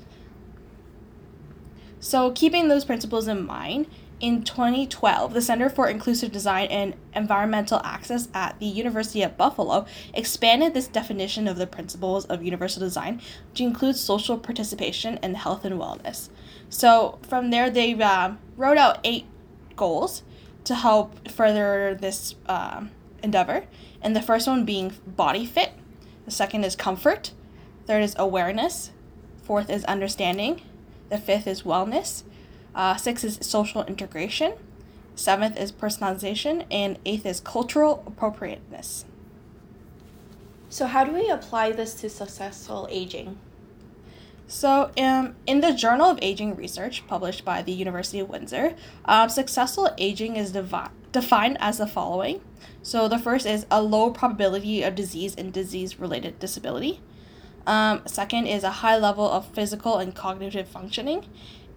So, 2.01 2.33
keeping 2.33 2.67
those 2.67 2.85
principles 2.85 3.29
in 3.29 3.47
mind, 3.47 3.87
in 4.23 4.45
2012, 4.45 5.35
the 5.35 5.43
Center 5.43 5.69
for 5.69 5.89
Inclusive 5.89 6.31
Design 6.31 6.69
and 6.69 6.95
Environmental 7.13 7.81
Access 7.85 8.29
at 8.33 8.59
the 8.61 8.67
University 8.67 9.23
of 9.23 9.37
Buffalo 9.37 9.85
expanded 10.15 10.75
this 10.75 10.87
definition 10.87 11.49
of 11.49 11.57
the 11.57 11.67
principles 11.67 12.25
of 12.27 12.43
universal 12.43 12.81
design 12.81 13.21
to 13.55 13.65
include 13.65 13.97
social 13.97 14.39
participation 14.39 15.19
and 15.23 15.37
health 15.37 15.65
and 15.65 15.75
wellness. 15.75 16.29
So, 16.73 17.19
from 17.29 17.51
there, 17.51 17.69
they 17.69 17.93
uh, 17.95 18.33
wrote 18.57 18.79
out 18.79 18.99
eight 19.05 19.27
goals 19.77 20.23
to 20.65 20.75
help 20.75 21.29
further 21.29 21.95
this 21.95 22.35
uh, 22.47 22.85
endeavor. 23.23 23.67
And 24.01 24.17
the 24.17 24.23
first 24.23 24.47
one 24.47 24.65
being 24.65 24.95
body 25.07 25.45
fit, 25.45 25.73
the 26.25 26.31
second 26.31 26.65
is 26.65 26.75
comfort, 26.75 27.33
third 27.87 28.03
is 28.03 28.15
awareness, 28.19 28.91
fourth 29.45 29.69
is 29.69 29.85
understanding 29.85 30.63
the 31.13 31.19
fifth 31.19 31.47
is 31.47 31.61
wellness. 31.63 32.23
Uh, 32.75 32.97
sixth 32.97 33.23
is 33.23 33.39
social 33.43 33.85
integration. 33.85 34.55
Seventh 35.15 35.59
is 35.59 35.71
personalization. 35.71 36.65
And 36.71 36.99
eighth 37.05 37.27
is 37.27 37.39
cultural 37.39 38.03
appropriateness. 38.07 39.05
So, 40.71 40.87
how 40.87 41.05
do 41.05 41.13
we 41.13 41.29
apply 41.29 41.73
this 41.73 41.93
to 41.97 42.09
successful 42.09 42.89
aging? 42.91 43.39
So, 44.53 44.91
um, 44.99 45.35
in 45.47 45.63
the 45.63 45.73
Journal 45.73 46.11
of 46.11 46.19
Aging 46.21 46.57
Research, 46.57 47.07
published 47.07 47.43
by 47.43 47.63
the 47.63 47.73
University 47.73 48.21
of 48.21 48.29
Windsor, 48.29 48.75
um, 49.07 49.31
successful 49.31 49.89
aging 49.97 50.37
is 50.37 50.53
devi- 50.53 50.91
defined 51.11 51.57
as 51.59 51.79
the 51.79 51.87
following. 51.87 52.43
So, 52.83 53.09
the 53.09 53.19
first 53.19 53.47
is 53.47 53.65
a 53.71 53.83
low 53.83 54.11
probability 54.11 54.83
of 54.83 54.95
disease 54.95 55.35
and 55.37 55.55
disease 55.55 55.99
related 55.99 56.39
disability. 56.39 57.01
Um, 57.67 58.03
second 58.05 58.47
is 58.47 58.63
a 58.63 58.83
high 58.85 58.99
level 58.99 59.27
of 59.27 59.47
physical 59.55 59.97
and 59.97 60.15
cognitive 60.15 60.69
functioning. 60.69 61.25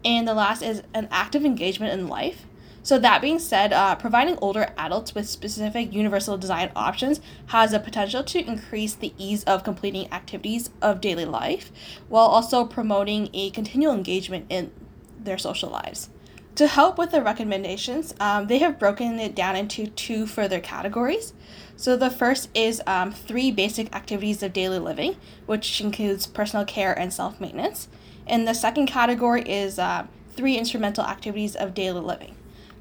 And 0.04 0.28
the 0.28 0.34
last 0.34 0.62
is 0.62 0.84
an 0.94 1.08
active 1.12 1.46
engagement 1.46 1.98
in 1.98 2.10
life. 2.10 2.46
So, 2.86 3.00
that 3.00 3.20
being 3.20 3.40
said, 3.40 3.74
uh, 3.74 3.96
providing 3.96 4.38
older 4.44 4.72
adults 4.78 5.16
with 5.16 5.28
specific 5.28 5.92
universal 5.92 6.38
design 6.38 6.72
options 6.76 7.20
has 7.48 7.74
a 7.74 7.80
potential 7.80 8.24
to 8.26 8.46
increase 8.46 8.94
the 8.94 9.12
ease 9.18 9.44
of 9.46 9.64
completing 9.64 10.14
activities 10.14 10.70
of 10.84 11.02
daily 11.02 11.26
life 11.26 11.72
while 12.10 12.28
also 12.28 12.64
promoting 12.64 13.32
a 13.34 13.50
continual 13.50 13.96
engagement 13.96 14.46
in 14.50 14.72
their 15.20 15.40
social 15.40 15.72
lives. 15.72 16.12
To 16.58 16.68
help 16.68 17.00
with 17.00 17.10
the 17.10 17.24
recommendations, 17.24 18.14
um, 18.20 18.46
they 18.46 18.60
have 18.60 18.78
broken 18.78 19.20
it 19.20 19.34
down 19.34 19.56
into 19.56 19.88
two 19.88 20.28
further 20.28 20.60
categories. 20.60 21.34
So 21.76 21.98
the 21.98 22.12
first 22.12 22.50
is 22.54 22.84
um, 22.86 23.12
three 23.12 23.50
basic 23.50 23.96
activities 23.96 24.44
of 24.44 24.54
daily 24.54 24.78
living, 24.78 25.16
which 25.48 25.82
includes 25.82 26.28
personal 26.28 26.66
care 26.66 26.94
and 26.94 27.12
self 27.12 27.42
maintenance. 27.42 27.88
And 28.28 28.48
the 28.48 28.54
second 28.54 28.86
category 28.86 29.42
is 29.42 29.80
uh, 29.80 30.06
three 30.36 30.56
instrumental 30.56 31.04
activities 31.04 31.56
of 31.56 31.74
daily 31.74 32.02
living. 32.02 32.36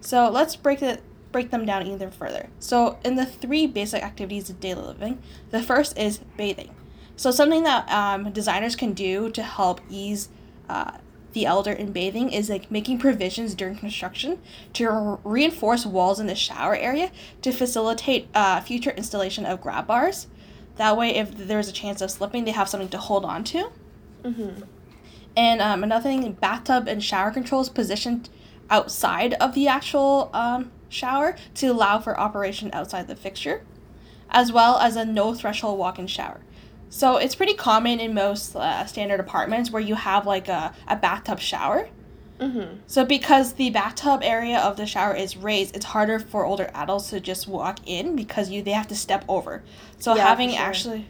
So 0.04 0.28
let's 0.30 0.54
break 0.54 0.82
it 0.82 1.02
break 1.32 1.50
them 1.50 1.66
down 1.66 1.84
even 1.88 2.12
further. 2.12 2.48
So 2.60 2.98
in 3.04 3.16
the 3.16 3.26
three 3.26 3.66
basic 3.66 4.04
activities 4.04 4.48
of 4.48 4.60
daily 4.60 4.82
living, 4.82 5.20
the 5.50 5.60
first 5.60 5.98
is 5.98 6.18
bathing. 6.36 6.72
So 7.16 7.32
something 7.32 7.64
that 7.64 7.90
um, 7.90 8.30
designers 8.30 8.76
can 8.76 8.92
do 8.92 9.30
to 9.30 9.42
help 9.42 9.80
ease 9.90 10.28
uh, 10.68 10.92
the 11.32 11.44
elder 11.46 11.72
in 11.72 11.90
bathing 11.90 12.30
is 12.30 12.48
like 12.48 12.70
making 12.70 12.98
provisions 12.98 13.56
during 13.56 13.76
construction 13.76 14.38
to 14.74 14.88
re- 14.88 15.16
reinforce 15.24 15.84
walls 15.84 16.20
in 16.20 16.28
the 16.28 16.36
shower 16.36 16.76
area 16.76 17.10
to 17.42 17.50
facilitate 17.50 18.28
uh, 18.32 18.60
future 18.60 18.90
installation 18.90 19.44
of 19.44 19.60
grab 19.60 19.88
bars. 19.88 20.28
That 20.76 20.96
way, 20.96 21.16
if 21.16 21.36
there's 21.36 21.68
a 21.68 21.72
chance 21.72 22.00
of 22.00 22.12
slipping, 22.12 22.44
they 22.44 22.52
have 22.52 22.68
something 22.68 22.90
to 22.90 22.98
hold 22.98 23.24
on 23.24 23.42
to. 23.44 23.70
Mm-hmm. 24.22 24.62
And 25.36 25.60
um, 25.60 25.82
another 25.82 26.04
thing, 26.04 26.32
bathtub 26.32 26.86
and 26.86 27.02
shower 27.02 27.32
controls 27.32 27.68
positioned 27.68 28.28
outside 28.70 29.34
of 29.34 29.54
the 29.54 29.68
actual 29.68 30.30
um, 30.32 30.70
shower 30.88 31.36
to 31.54 31.66
allow 31.66 31.98
for 31.98 32.18
operation 32.18 32.70
outside 32.72 33.06
the 33.08 33.16
fixture, 33.16 33.64
as 34.30 34.52
well 34.52 34.78
as 34.78 34.96
a 34.96 35.04
no 35.04 35.34
threshold 35.34 35.78
walk 35.78 35.98
in 35.98 36.06
shower. 36.06 36.40
So 36.88 37.16
it's 37.16 37.34
pretty 37.34 37.54
common 37.54 37.98
in 37.98 38.14
most 38.14 38.54
uh, 38.54 38.86
standard 38.86 39.18
apartments 39.18 39.70
where 39.70 39.82
you 39.82 39.96
have 39.96 40.26
like 40.26 40.48
a, 40.48 40.72
a 40.86 40.96
bathtub 40.96 41.40
shower. 41.40 41.88
Mm-hmm. 42.38 42.78
So 42.86 43.04
because 43.04 43.54
the 43.54 43.70
bathtub 43.70 44.20
area 44.22 44.58
of 44.58 44.76
the 44.76 44.86
shower 44.86 45.14
is 45.14 45.36
raised, 45.36 45.74
it's 45.74 45.86
harder 45.86 46.18
for 46.18 46.44
older 46.44 46.70
adults 46.74 47.10
to 47.10 47.20
just 47.20 47.48
walk 47.48 47.78
in 47.86 48.16
because 48.16 48.50
you 48.50 48.62
they 48.62 48.72
have 48.72 48.88
to 48.88 48.96
step 48.96 49.24
over. 49.28 49.62
So 49.98 50.14
yeah, 50.14 50.26
having 50.26 50.50
sure. 50.50 50.60
actually 50.60 51.06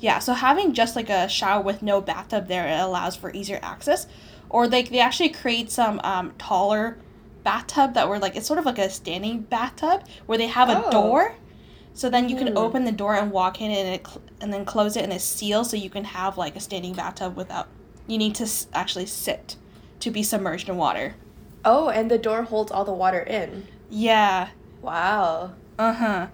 yeah, 0.00 0.20
so 0.20 0.32
having 0.32 0.74
just 0.74 0.94
like 0.94 1.10
a 1.10 1.28
shower 1.28 1.62
with 1.62 1.82
no 1.82 2.00
bathtub 2.00 2.46
there 2.46 2.68
it 2.68 2.80
allows 2.80 3.16
for 3.16 3.32
easier 3.32 3.58
access. 3.62 4.06
Or 4.50 4.66
like 4.66 4.90
they 4.90 5.00
actually 5.00 5.30
create 5.30 5.70
some 5.70 6.00
um, 6.04 6.32
taller 6.38 6.98
bathtub 7.44 7.94
that 7.94 8.08
were 8.08 8.18
like 8.18 8.36
it's 8.36 8.46
sort 8.46 8.58
of 8.58 8.66
like 8.66 8.78
a 8.78 8.90
standing 8.90 9.40
bathtub 9.40 10.02
where 10.26 10.36
they 10.36 10.48
have 10.48 10.68
oh. 10.68 10.86
a 10.86 10.90
door 10.90 11.34
so 11.94 12.10
then 12.10 12.28
you 12.28 12.36
can 12.36 12.48
mm. 12.48 12.56
open 12.56 12.84
the 12.84 12.92
door 12.92 13.14
and 13.14 13.30
walk 13.30 13.60
in 13.60 13.70
and 13.70 13.88
it 13.88 14.06
cl- 14.06 14.20
and 14.40 14.52
then 14.52 14.64
close 14.64 14.96
it 14.96 15.04
and 15.04 15.12
it's 15.12 15.24
sealed 15.24 15.66
so 15.66 15.76
you 15.76 15.88
can 15.88 16.04
have 16.04 16.36
like 16.36 16.56
a 16.56 16.60
standing 16.60 16.92
bathtub 16.92 17.36
without 17.36 17.68
you 18.06 18.18
need 18.18 18.34
to 18.34 18.44
s- 18.44 18.66
actually 18.74 19.06
sit 19.06 19.56
to 20.00 20.10
be 20.10 20.22
submerged 20.22 20.68
in 20.68 20.76
water. 20.76 21.14
Oh, 21.64 21.88
and 21.88 22.10
the 22.10 22.18
door 22.18 22.42
holds 22.42 22.72
all 22.72 22.84
the 22.84 22.92
water 22.92 23.20
in. 23.20 23.66
Yeah. 23.90 24.48
Wow. 24.80 25.54
Uh-huh. 25.78 26.28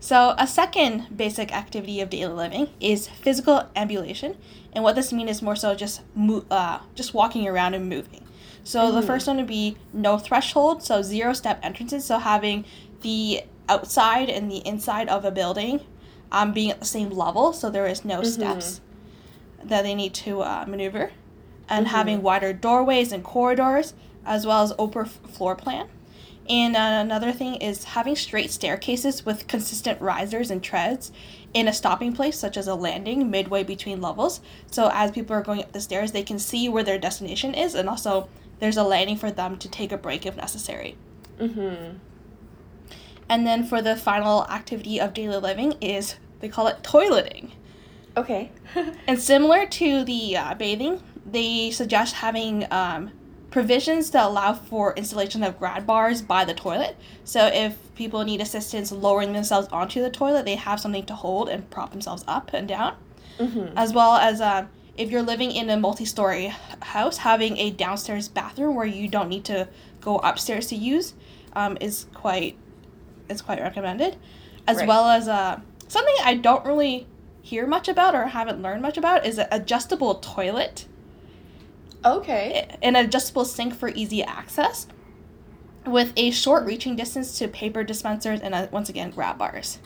So 0.00 0.34
a 0.38 0.46
second 0.46 1.14
basic 1.14 1.54
activity 1.54 2.00
of 2.00 2.08
daily 2.08 2.32
living 2.32 2.70
is 2.80 3.06
physical 3.06 3.68
ambulation, 3.76 4.38
and 4.72 4.82
what 4.82 4.96
this 4.96 5.12
means 5.12 5.30
is 5.30 5.42
more 5.42 5.56
so 5.56 5.74
just 5.74 6.00
mo- 6.14 6.46
uh, 6.50 6.80
just 6.94 7.12
walking 7.12 7.46
around 7.46 7.74
and 7.74 7.86
moving. 7.88 8.26
So 8.64 8.80
mm. 8.80 8.94
the 8.94 9.02
first 9.06 9.26
one 9.26 9.36
would 9.36 9.46
be 9.46 9.76
no 9.92 10.16
threshold, 10.16 10.82
so 10.82 11.02
zero 11.02 11.34
step 11.34 11.60
entrances, 11.62 12.06
so 12.06 12.18
having 12.18 12.64
the 13.02 13.42
outside 13.68 14.30
and 14.30 14.50
the 14.50 14.66
inside 14.66 15.08
of 15.08 15.24
a 15.24 15.30
building 15.30 15.80
um, 16.32 16.52
being 16.52 16.70
at 16.70 16.80
the 16.80 16.86
same 16.86 17.10
level, 17.10 17.52
so 17.52 17.68
there 17.68 17.86
is 17.86 18.04
no 18.04 18.20
mm-hmm. 18.20 18.30
steps 18.30 18.80
that 19.62 19.82
they 19.82 19.94
need 19.94 20.14
to 20.14 20.40
uh, 20.40 20.64
maneuver, 20.66 21.12
and 21.68 21.86
mm-hmm. 21.86 21.94
having 21.94 22.22
wider 22.22 22.54
doorways 22.54 23.12
and 23.12 23.22
corridors, 23.22 23.92
as 24.24 24.46
well 24.46 24.62
as 24.62 24.72
open 24.78 25.04
floor 25.04 25.54
plan. 25.54 25.88
And 26.50 26.74
uh, 26.74 26.98
another 27.00 27.30
thing 27.30 27.54
is 27.54 27.84
having 27.84 28.16
straight 28.16 28.50
staircases 28.50 29.24
with 29.24 29.46
consistent 29.46 30.00
risers 30.00 30.50
and 30.50 30.60
treads 30.60 31.12
in 31.54 31.68
a 31.68 31.72
stopping 31.72 32.12
place, 32.12 32.36
such 32.36 32.56
as 32.56 32.66
a 32.66 32.74
landing 32.74 33.30
midway 33.30 33.62
between 33.62 34.00
levels. 34.00 34.40
So 34.68 34.90
as 34.92 35.12
people 35.12 35.36
are 35.36 35.42
going 35.42 35.62
up 35.62 35.70
the 35.70 35.80
stairs, 35.80 36.10
they 36.10 36.24
can 36.24 36.40
see 36.40 36.68
where 36.68 36.82
their 36.82 36.98
destination 36.98 37.54
is, 37.54 37.76
and 37.76 37.88
also 37.88 38.28
there's 38.58 38.76
a 38.76 38.82
landing 38.82 39.16
for 39.16 39.30
them 39.30 39.58
to 39.58 39.68
take 39.68 39.92
a 39.92 39.96
break 39.96 40.26
if 40.26 40.36
necessary. 40.36 40.96
Mm-hmm. 41.38 41.98
And 43.28 43.46
then 43.46 43.64
for 43.64 43.80
the 43.80 43.94
final 43.94 44.44
activity 44.46 45.00
of 45.00 45.14
daily 45.14 45.36
living 45.36 45.74
is 45.80 46.16
they 46.40 46.48
call 46.48 46.66
it 46.66 46.82
toileting. 46.82 47.52
Okay. 48.16 48.50
and 49.06 49.20
similar 49.20 49.66
to 49.66 50.04
the 50.04 50.36
uh, 50.36 50.54
bathing, 50.54 51.00
they 51.24 51.70
suggest 51.70 52.16
having 52.16 52.66
um, 52.72 53.12
provisions 53.50 54.10
to 54.10 54.24
allow 54.24 54.54
for 54.54 54.94
installation 54.94 55.42
of 55.42 55.58
grab 55.58 55.86
bars 55.86 56.22
by 56.22 56.44
the 56.44 56.54
toilet. 56.54 56.96
So 57.24 57.46
if 57.46 57.76
people 57.94 58.24
need 58.24 58.40
assistance 58.40 58.92
lowering 58.92 59.32
themselves 59.32 59.68
onto 59.72 60.00
the 60.00 60.10
toilet, 60.10 60.44
they 60.44 60.54
have 60.54 60.80
something 60.80 61.04
to 61.06 61.14
hold 61.14 61.48
and 61.48 61.68
prop 61.70 61.90
themselves 61.90 62.24
up 62.28 62.50
and 62.52 62.68
down. 62.68 62.96
Mm-hmm. 63.38 63.76
As 63.76 63.92
well 63.92 64.16
as 64.16 64.40
uh, 64.40 64.66
if 64.96 65.10
you're 65.10 65.22
living 65.22 65.50
in 65.50 65.70
a 65.70 65.76
multi-story 65.76 66.52
house, 66.82 67.18
having 67.18 67.56
a 67.56 67.70
downstairs 67.70 68.28
bathroom 68.28 68.76
where 68.76 68.86
you 68.86 69.08
don't 69.08 69.28
need 69.28 69.44
to 69.46 69.68
go 70.00 70.18
upstairs 70.18 70.66
to 70.68 70.76
use 70.76 71.14
um, 71.54 71.76
is 71.80 72.06
quite 72.14 72.56
is 73.28 73.42
quite 73.42 73.60
recommended, 73.60 74.16
as 74.66 74.78
right. 74.78 74.88
well 74.88 75.06
as 75.06 75.28
uh, 75.28 75.60
something 75.88 76.14
I 76.22 76.34
don't 76.34 76.64
really 76.66 77.06
hear 77.42 77.66
much 77.66 77.88
about 77.88 78.14
or 78.14 78.26
haven't 78.26 78.60
learned 78.60 78.82
much 78.82 78.98
about 78.98 79.24
is 79.24 79.38
an 79.38 79.46
adjustable 79.50 80.16
toilet. 80.16 80.86
Okay. 82.04 82.76
An 82.82 82.96
adjustable 82.96 83.44
sink 83.44 83.74
for 83.74 83.88
easy 83.88 84.22
access 84.22 84.86
with 85.86 86.12
a 86.16 86.30
short 86.30 86.64
reaching 86.64 86.96
distance 86.96 87.38
to 87.38 87.48
paper 87.48 87.84
dispensers 87.84 88.40
and, 88.40 88.54
uh, 88.54 88.68
once 88.70 88.88
again, 88.88 89.10
grab 89.10 89.38
bars. 89.38 89.78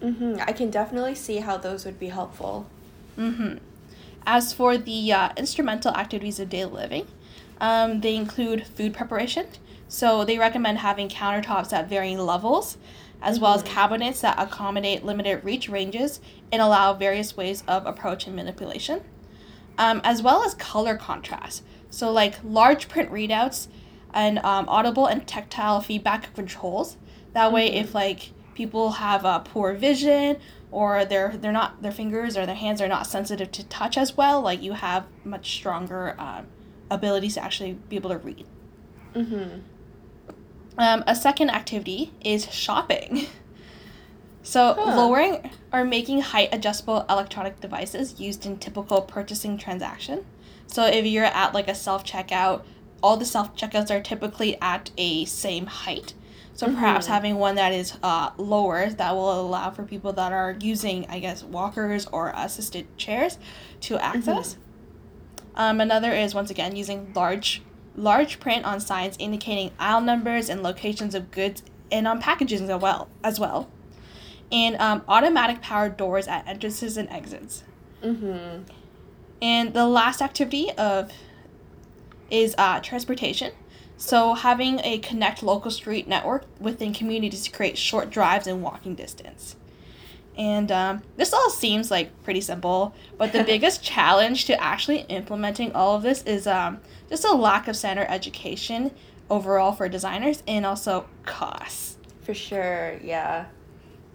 Mm-hmm. 0.00 0.36
I 0.40 0.52
can 0.52 0.70
definitely 0.70 1.14
see 1.14 1.38
how 1.38 1.56
those 1.56 1.84
would 1.84 1.98
be 1.98 2.08
helpful. 2.08 2.66
Mm-hmm. 3.18 3.58
As 4.26 4.52
for 4.52 4.76
the 4.76 5.12
uh, 5.12 5.30
instrumental 5.36 5.94
activities 5.94 6.40
of 6.40 6.48
daily 6.48 6.72
living, 6.72 7.06
um, 7.60 8.00
they 8.00 8.16
include 8.16 8.66
food 8.66 8.92
preparation. 8.92 9.46
So 9.88 10.24
they 10.24 10.36
recommend 10.38 10.78
having 10.78 11.08
countertops 11.08 11.72
at 11.72 11.88
varying 11.88 12.18
levels, 12.18 12.76
as 13.22 13.36
mm-hmm. 13.36 13.44
well 13.44 13.54
as 13.54 13.62
mm-hmm. 13.62 13.72
cabinets 13.72 14.20
that 14.20 14.38
accommodate 14.38 15.04
limited 15.04 15.44
reach 15.44 15.68
ranges 15.68 16.20
and 16.52 16.60
allow 16.60 16.92
various 16.92 17.36
ways 17.36 17.62
of 17.66 17.86
approach 17.86 18.26
and 18.26 18.36
manipulation, 18.36 19.00
um, 19.78 20.00
as 20.04 20.22
well 20.22 20.42
as 20.42 20.54
color 20.54 20.96
contrast. 20.96 21.62
So 21.90 22.10
like 22.10 22.36
large 22.44 22.88
print 22.88 23.10
readouts 23.10 23.68
and 24.12 24.38
um, 24.40 24.68
audible 24.68 25.06
and 25.06 25.26
tactile 25.26 25.80
feedback 25.80 26.34
controls. 26.34 26.96
That 27.32 27.52
way, 27.52 27.68
mm-hmm. 27.68 27.78
if 27.78 27.94
like 27.94 28.30
people 28.54 28.92
have 28.92 29.24
a 29.24 29.40
poor 29.40 29.74
vision 29.74 30.38
or 30.70 31.04
they're 31.04 31.36
they're 31.36 31.52
not 31.52 31.82
their 31.82 31.92
fingers 31.92 32.36
or 32.36 32.46
their 32.46 32.54
hands 32.54 32.80
are 32.80 32.88
not 32.88 33.06
sensitive 33.06 33.52
to 33.52 33.64
touch 33.64 33.96
as 33.96 34.16
well, 34.16 34.40
like 34.40 34.62
you 34.62 34.72
have 34.72 35.06
much 35.24 35.52
stronger 35.52 36.16
um, 36.18 36.46
abilities 36.90 37.34
to 37.34 37.44
actually 37.44 37.74
be 37.88 37.96
able 37.96 38.10
to 38.10 38.18
read. 38.18 38.46
Mm-hmm. 39.14 39.60
Um, 40.78 41.04
a 41.06 41.14
second 41.14 41.50
activity 41.50 42.12
is 42.20 42.50
shopping. 42.52 43.26
So, 44.46 44.74
huh. 44.74 44.96
lowering 44.96 45.50
or 45.72 45.84
making 45.84 46.20
height 46.20 46.50
adjustable 46.52 47.04
electronic 47.10 47.60
devices 47.60 48.20
used 48.20 48.46
in 48.46 48.58
typical 48.58 49.02
purchasing 49.02 49.58
transaction. 49.58 50.24
So, 50.68 50.86
if 50.86 51.04
you're 51.04 51.24
at 51.24 51.52
like 51.52 51.66
a 51.68 51.74
self 51.74 52.04
checkout 52.04 52.62
all 53.02 53.16
the 53.16 53.24
self 53.24 53.54
checkouts 53.56 53.90
are 53.90 54.00
typically 54.00 54.60
at 54.60 54.90
a 54.96 55.24
same 55.26 55.66
height. 55.66 56.14
So 56.54 56.66
mm-hmm. 56.66 56.76
perhaps 56.76 57.06
having 57.06 57.36
one 57.36 57.54
that 57.56 57.72
is 57.72 57.96
uh, 58.02 58.30
lower 58.36 58.88
that 58.90 59.14
will 59.14 59.40
allow 59.40 59.70
for 59.70 59.82
people 59.84 60.12
that 60.14 60.32
are 60.32 60.56
using, 60.60 61.06
I 61.08 61.20
guess, 61.20 61.42
walkers 61.42 62.06
or 62.06 62.32
assisted 62.34 62.96
chairs 62.96 63.38
to 63.82 63.98
access. 63.98 64.54
Mm-hmm. 64.54 64.60
Um, 65.58 65.80
another 65.80 66.12
is 66.12 66.34
once 66.34 66.50
again 66.50 66.76
using 66.76 67.12
large 67.14 67.62
large 67.94 68.40
print 68.40 68.64
on 68.64 68.78
signs 68.78 69.16
indicating 69.18 69.70
aisle 69.78 70.02
numbers 70.02 70.50
and 70.50 70.62
locations 70.62 71.14
of 71.14 71.30
goods 71.30 71.62
and 71.90 72.06
on 72.06 72.20
packaging 72.20 72.68
as 72.68 72.80
well 72.80 73.08
as 73.22 73.40
well. 73.40 73.70
And 74.52 74.76
um, 74.76 75.02
automatic 75.08 75.60
powered 75.60 75.96
doors 75.96 76.28
at 76.28 76.46
entrances 76.46 76.96
and 76.96 77.08
exits. 77.10 77.64
Mm-hmm. 78.02 78.62
And 79.42 79.74
the 79.74 79.86
last 79.86 80.22
activity 80.22 80.70
of 80.72 81.12
is 82.30 82.54
uh, 82.58 82.80
transportation. 82.80 83.52
So 83.96 84.34
having 84.34 84.80
a 84.80 84.98
connect 84.98 85.42
local 85.42 85.70
street 85.70 86.06
network 86.06 86.44
within 86.60 86.92
communities 86.92 87.44
to 87.44 87.50
create 87.50 87.78
short 87.78 88.10
drives 88.10 88.46
and 88.46 88.62
walking 88.62 88.94
distance. 88.94 89.56
And 90.36 90.70
um, 90.70 91.02
this 91.16 91.32
all 91.32 91.48
seems 91.48 91.90
like 91.90 92.22
pretty 92.22 92.42
simple, 92.42 92.94
but 93.16 93.32
the 93.32 93.42
biggest 93.46 93.82
challenge 93.82 94.44
to 94.46 94.62
actually 94.62 95.00
implementing 95.08 95.72
all 95.72 95.96
of 95.96 96.02
this 96.02 96.22
is 96.24 96.46
um, 96.46 96.78
just 97.08 97.24
a 97.24 97.32
lack 97.32 97.68
of 97.68 97.76
center 97.76 98.04
education 98.08 98.90
overall 99.30 99.72
for 99.72 99.88
designers 99.88 100.42
and 100.46 100.66
also 100.66 101.06
costs. 101.24 101.96
For 102.22 102.34
sure, 102.34 102.98
yeah. 103.02 103.46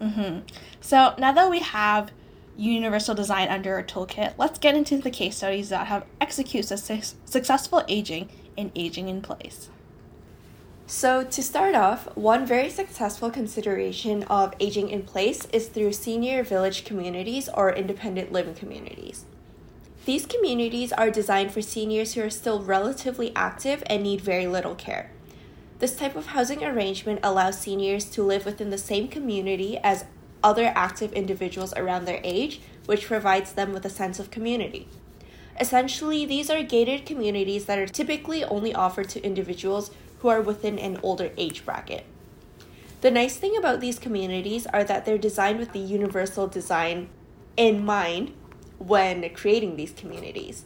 Mm-hmm. 0.02 0.40
So 0.80 1.14
now 1.18 1.32
that 1.32 1.48
we 1.48 1.60
have 1.60 2.10
universal 2.56 3.14
design 3.14 3.48
under 3.48 3.74
our 3.76 3.82
toolkit, 3.82 4.34
let's 4.36 4.58
get 4.58 4.74
into 4.74 4.98
the 4.98 5.10
case 5.10 5.36
studies 5.36 5.68
that 5.68 5.86
have 5.86 6.04
executed 6.20 6.76
su- 6.76 7.16
successful 7.24 7.84
aging 7.88 8.28
and 8.58 8.70
aging 8.74 9.08
in 9.08 9.22
place. 9.22 9.68
So, 10.84 11.24
to 11.24 11.42
start 11.42 11.74
off, 11.74 12.14
one 12.16 12.44
very 12.44 12.68
successful 12.68 13.30
consideration 13.30 14.24
of 14.24 14.52
aging 14.60 14.90
in 14.90 15.04
place 15.04 15.46
is 15.46 15.68
through 15.68 15.92
senior 15.92 16.42
village 16.42 16.84
communities 16.84 17.48
or 17.54 17.72
independent 17.72 18.30
living 18.30 18.54
communities. 18.54 19.24
These 20.04 20.26
communities 20.26 20.92
are 20.92 21.10
designed 21.10 21.52
for 21.52 21.62
seniors 21.62 22.12
who 22.12 22.22
are 22.22 22.28
still 22.28 22.62
relatively 22.62 23.32
active 23.34 23.82
and 23.86 24.02
need 24.02 24.20
very 24.20 24.46
little 24.46 24.74
care. 24.74 25.11
This 25.82 25.96
type 25.96 26.14
of 26.14 26.26
housing 26.26 26.62
arrangement 26.62 27.18
allows 27.24 27.58
seniors 27.58 28.04
to 28.10 28.22
live 28.22 28.44
within 28.44 28.70
the 28.70 28.78
same 28.78 29.08
community 29.08 29.78
as 29.82 30.04
other 30.40 30.72
active 30.76 31.12
individuals 31.12 31.74
around 31.74 32.04
their 32.04 32.20
age, 32.22 32.60
which 32.86 33.08
provides 33.08 33.54
them 33.54 33.72
with 33.72 33.84
a 33.84 33.90
sense 33.90 34.20
of 34.20 34.30
community. 34.30 34.86
Essentially, 35.58 36.24
these 36.24 36.48
are 36.50 36.62
gated 36.62 37.04
communities 37.04 37.64
that 37.64 37.80
are 37.80 37.88
typically 37.88 38.44
only 38.44 38.72
offered 38.72 39.08
to 39.08 39.26
individuals 39.26 39.90
who 40.20 40.28
are 40.28 40.40
within 40.40 40.78
an 40.78 41.00
older 41.02 41.32
age 41.36 41.64
bracket. 41.64 42.06
The 43.00 43.10
nice 43.10 43.36
thing 43.36 43.56
about 43.56 43.80
these 43.80 43.98
communities 43.98 44.68
are 44.68 44.84
that 44.84 45.04
they're 45.04 45.18
designed 45.18 45.58
with 45.58 45.72
the 45.72 45.80
universal 45.80 46.46
design 46.46 47.08
in 47.56 47.84
mind 47.84 48.32
when 48.78 49.28
creating 49.34 49.74
these 49.74 49.90
communities. 49.90 50.64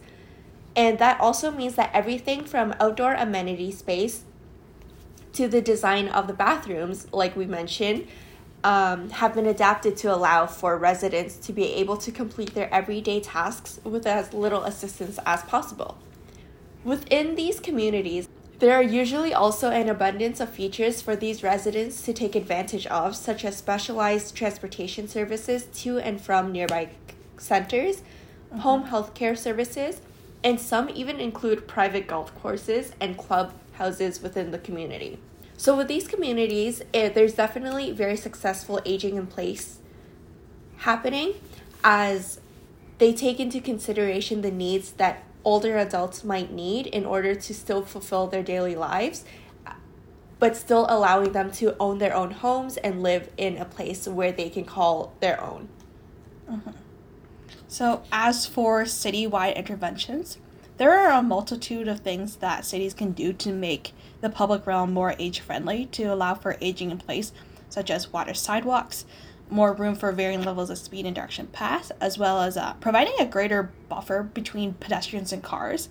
And 0.77 0.99
that 0.99 1.19
also 1.19 1.51
means 1.51 1.77
that 1.77 1.95
everything 1.95 2.45
from 2.45 2.75
outdoor 2.79 3.15
amenity 3.15 3.73
space 3.73 4.25
to 5.37 5.49
the 5.49 5.61
design 5.61 6.09
of 6.09 6.27
the 6.27 6.33
bathrooms, 6.33 7.07
like 7.13 7.37
we 7.37 7.47
mentioned, 7.47 8.09
um, 8.65 9.11
have 9.11 9.35
been 9.35 9.47
adapted 9.47 9.97
to 9.99 10.13
allow 10.13 10.47
for 10.47 10.77
residents 10.77 11.37
to 11.37 11.53
be 11.53 11.75
able 11.75 11.97
to 11.99 12.11
complete 12.11 12.55
their 12.55 12.73
everyday 12.73 13.21
tasks 13.21 13.79
with 13.85 14.07
as 14.07 14.33
little 14.33 14.65
assistance 14.65 15.19
as 15.27 15.43
possible. 15.43 15.99
Within 16.85 17.35
these 17.35 17.61
communities, 17.61 18.29
there 18.59 18.75
are 18.75 18.83
usually 18.83 19.35
also 19.35 19.71
an 19.71 19.89
abundance 19.89 20.41
of 20.41 20.49
features 20.49 21.03
for 21.03 21.15
these 21.15 21.43
residents 21.43 22.01
to 22.03 22.15
take 22.15 22.35
advantage 22.35 22.87
of, 22.87 23.15
such 23.15 23.45
as 23.45 23.57
specialized 23.57 24.35
transportation 24.35 25.07
services 25.07 25.67
to 25.83 25.99
and 25.99 26.21
from 26.21 26.53
nearby 26.53 26.89
centers, 27.37 27.97
mm-hmm. 27.97 28.61
home 28.61 28.85
healthcare 28.85 29.37
services, 29.37 30.01
and 30.43 30.59
some 30.59 30.89
even 30.89 31.21
include 31.21 31.69
private 31.69 32.07
golf 32.07 32.35
courses 32.41 32.93
and 32.99 33.19
club 33.19 33.53
houses 33.73 34.23
within 34.23 34.51
the 34.51 34.59
community. 34.59 35.19
So 35.57 35.77
with 35.77 35.89
these 35.89 36.07
communities, 36.07 36.83
it, 36.93 37.15
there's 37.15 37.35
definitely 37.35 37.93
very 37.93 38.17
successful 38.17 38.81
aging 38.85 39.17
in 39.17 39.27
place 39.27 39.79
happening 40.79 41.35
as 41.83 42.41
they 42.99 43.13
take 43.13 43.41
into 43.41 43.61
consideration 43.61 44.43
the 44.43 44.51
needs 44.51 44.93
that 44.93 45.25
older 45.45 45.79
adults 45.79 46.25
might 46.25 46.53
need 46.53 46.87
in 46.87 47.07
order 47.07 47.35
to 47.35 47.55
still 47.55 47.83
fulfill 47.83 48.27
their 48.27 48.43
daily 48.43 48.75
lives 48.75 49.25
but 50.39 50.57
still 50.57 50.87
allowing 50.89 51.33
them 51.33 51.51
to 51.51 51.77
own 51.81 51.99
their 51.99 52.15
own 52.15 52.31
homes 52.31 52.77
and 52.79 53.03
live 53.03 53.31
in 53.37 53.57
a 53.57 53.65
place 53.65 54.07
where 54.07 54.33
they 54.33 54.51
can 54.51 54.65
call 54.65 55.15
their 55.21 55.43
own. 55.43 55.69
Mm-hmm. 56.51 56.71
So, 57.69 58.03
as 58.13 58.47
for 58.47 58.85
citywide 58.85 59.57
interventions, 59.57 60.39
there 60.79 60.93
are 60.93 61.19
a 61.19 61.23
multitude 61.23 61.89
of 61.89 62.01
things 62.01 62.37
that 62.37 62.65
cities 62.65 62.95
can 62.95 63.13
do 63.13 63.33
to 63.33 63.53
make 63.53 63.93
the 64.21 64.29
public 64.29 64.67
realm 64.67 64.93
more 64.93 65.15
age 65.19 65.41
friendly 65.41 65.87
to 65.87 66.05
allow 66.05 66.35
for 66.35 66.57
aging 66.61 66.91
in 66.91 66.99
place, 66.99 67.33
such 67.69 67.91
as 67.91 68.13
water 68.13 68.35
sidewalks, 68.35 69.05
more 69.49 69.73
room 69.73 69.95
for 69.95 70.13
varying 70.13 70.43
levels 70.43 70.71
of 70.71 70.79
speed 70.79 71.07
and 71.07 71.15
direction 71.15 71.47
pass, 71.47 71.91
as 72.01 72.19
well 72.19 72.41
as 72.41 72.57
uh, 72.57 72.75
providing 72.75 73.15
a 73.19 73.27
greater 73.27 73.71
buffer 73.89 74.23
between 74.23 74.75
pedestrians 74.75 75.33
and 75.33 75.43
cars. 75.43 75.89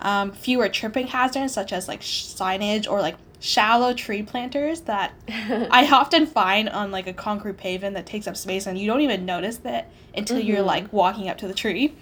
Um, 0.00 0.32
fewer 0.32 0.68
tripping 0.68 1.06
hazards, 1.08 1.54
such 1.54 1.72
as 1.72 1.88
like 1.88 2.00
signage 2.00 2.90
or 2.90 3.00
like 3.00 3.16
shallow 3.38 3.92
tree 3.92 4.22
planters 4.22 4.82
that 4.82 5.12
I 5.28 5.88
often 5.90 6.26
find 6.26 6.68
on 6.68 6.90
like 6.90 7.06
a 7.06 7.12
concrete 7.12 7.56
pavement 7.56 7.94
that 7.94 8.06
takes 8.06 8.26
up 8.26 8.36
space 8.36 8.66
and 8.66 8.78
you 8.78 8.86
don't 8.86 9.02
even 9.02 9.24
notice 9.24 9.58
that 9.58 9.90
until 10.14 10.38
mm-hmm. 10.38 10.48
you're 10.48 10.62
like 10.62 10.92
walking 10.92 11.28
up 11.28 11.38
to 11.38 11.48
the 11.48 11.54
tree. 11.54 11.94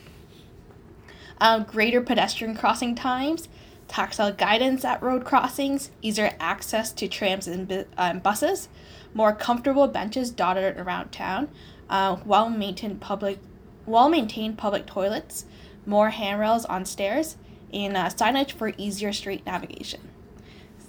Greater 1.66 2.00
pedestrian 2.00 2.56
crossing 2.56 2.94
times, 2.94 3.48
tactile 3.88 4.32
guidance 4.32 4.84
at 4.84 5.02
road 5.02 5.24
crossings, 5.24 5.90
easier 6.00 6.34
access 6.40 6.92
to 6.92 7.08
trams 7.08 7.46
and 7.46 7.86
um, 7.96 8.18
buses, 8.20 8.68
more 9.12 9.34
comfortable 9.34 9.86
benches 9.88 10.30
dotted 10.30 10.76
around 10.76 11.10
town, 11.10 11.48
uh, 11.90 12.16
well 12.24 12.48
maintained 12.48 13.00
public, 13.00 13.38
well 13.86 14.08
maintained 14.08 14.58
public 14.58 14.86
toilets, 14.86 15.44
more 15.86 16.10
handrails 16.10 16.64
on 16.64 16.84
stairs, 16.84 17.36
and 17.72 17.96
uh, 17.96 18.06
signage 18.06 18.52
for 18.52 18.72
easier 18.78 19.12
street 19.12 19.44
navigation. 19.44 20.00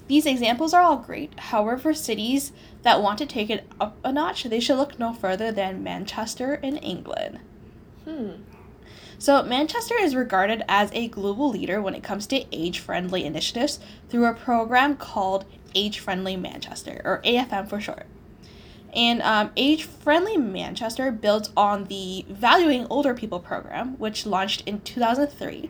These 0.07 0.27
examples 0.27 0.73
are 0.73 0.83
all 0.83 0.97
great. 0.97 1.37
However, 1.39 1.93
cities 1.93 2.51
that 2.83 3.01
want 3.01 3.17
to 3.17 3.25
take 3.25 3.49
it 3.49 3.67
up 3.79 3.97
a 4.03 4.11
notch, 4.11 4.43
they 4.43 4.59
should 4.59 4.77
look 4.77 4.99
no 4.99 5.13
further 5.13 5.51
than 5.51 5.83
Manchester 5.83 6.55
in 6.55 6.77
England. 6.77 7.39
Hmm. 8.05 8.33
So, 9.17 9.41
Manchester 9.43 9.95
is 9.99 10.15
regarded 10.15 10.63
as 10.67 10.91
a 10.93 11.07
global 11.07 11.49
leader 11.49 11.81
when 11.81 11.95
it 11.95 12.03
comes 12.03 12.27
to 12.27 12.45
age 12.51 12.79
friendly 12.79 13.23
initiatives 13.23 13.79
through 14.09 14.25
a 14.25 14.33
program 14.33 14.97
called 14.97 15.45
Age 15.73 15.99
Friendly 15.99 16.35
Manchester, 16.35 17.01
or 17.03 17.21
AFM 17.23 17.69
for 17.69 17.79
short. 17.79 18.05
And 18.93 19.21
um, 19.21 19.51
Age 19.57 19.83
Friendly 19.83 20.37
Manchester 20.37 21.11
builds 21.11 21.49
on 21.55 21.85
the 21.85 22.25
Valuing 22.29 22.87
Older 22.89 23.13
People 23.13 23.39
program, 23.39 23.97
which 23.99 24.25
launched 24.25 24.63
in 24.65 24.81
2003, 24.81 25.69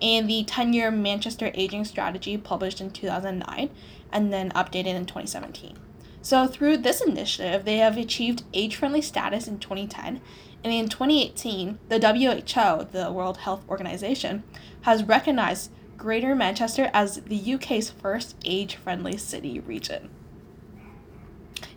and 0.00 0.28
the 0.28 0.44
10 0.44 0.72
year 0.72 0.90
Manchester 0.90 1.50
Aging 1.54 1.84
Strategy 1.84 2.36
published 2.36 2.80
in 2.80 2.90
2009 2.90 3.70
and 4.12 4.32
then 4.32 4.50
updated 4.50 4.94
in 4.94 5.06
2017. 5.06 5.78
So, 6.20 6.46
through 6.46 6.78
this 6.78 7.00
initiative, 7.00 7.64
they 7.64 7.78
have 7.78 7.96
achieved 7.96 8.44
age 8.52 8.76
friendly 8.76 9.02
status 9.02 9.48
in 9.48 9.58
2010. 9.58 10.20
And 10.64 10.72
in 10.72 10.88
2018, 10.88 11.78
the 11.88 11.98
WHO, 11.98 12.88
the 12.90 13.12
World 13.12 13.38
Health 13.38 13.62
Organization, 13.68 14.42
has 14.82 15.04
recognized 15.04 15.70
Greater 15.96 16.34
Manchester 16.34 16.90
as 16.92 17.16
the 17.22 17.54
UK's 17.54 17.90
first 17.90 18.36
age 18.44 18.76
friendly 18.76 19.16
city 19.16 19.60
region. 19.60 20.10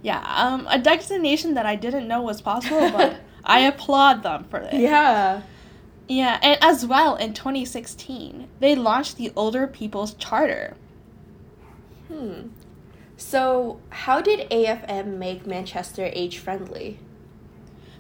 Yeah, 0.04 0.24
um, 0.36 0.68
a 0.70 0.80
destination 0.80 1.54
that 1.56 1.66
I 1.66 1.76
didn't 1.76 2.08
know 2.08 2.22
was 2.22 2.42
possible, 2.42 2.92
but 2.92 3.18
I 3.44 3.62
applaud 3.62 4.24
them 4.24 4.46
for 4.46 4.60
it. 4.60 4.74
Yeah. 4.74 5.42
Yeah, 6.08 6.40
and 6.42 6.58
as 6.62 6.86
well 6.86 7.16
in 7.16 7.34
2016, 7.34 8.48
they 8.60 8.76
launched 8.76 9.18
the 9.18 9.32
Older 9.36 9.68
People's 9.68 10.14
Charter. 10.16 10.76
Hmm. 12.08 12.50
So, 13.16 13.80
how 13.90 14.20
did 14.20 14.50
AFM 14.50 15.18
make 15.18 15.46
Manchester 15.46 16.10
age 16.12 16.40
friendly? 16.40 17.00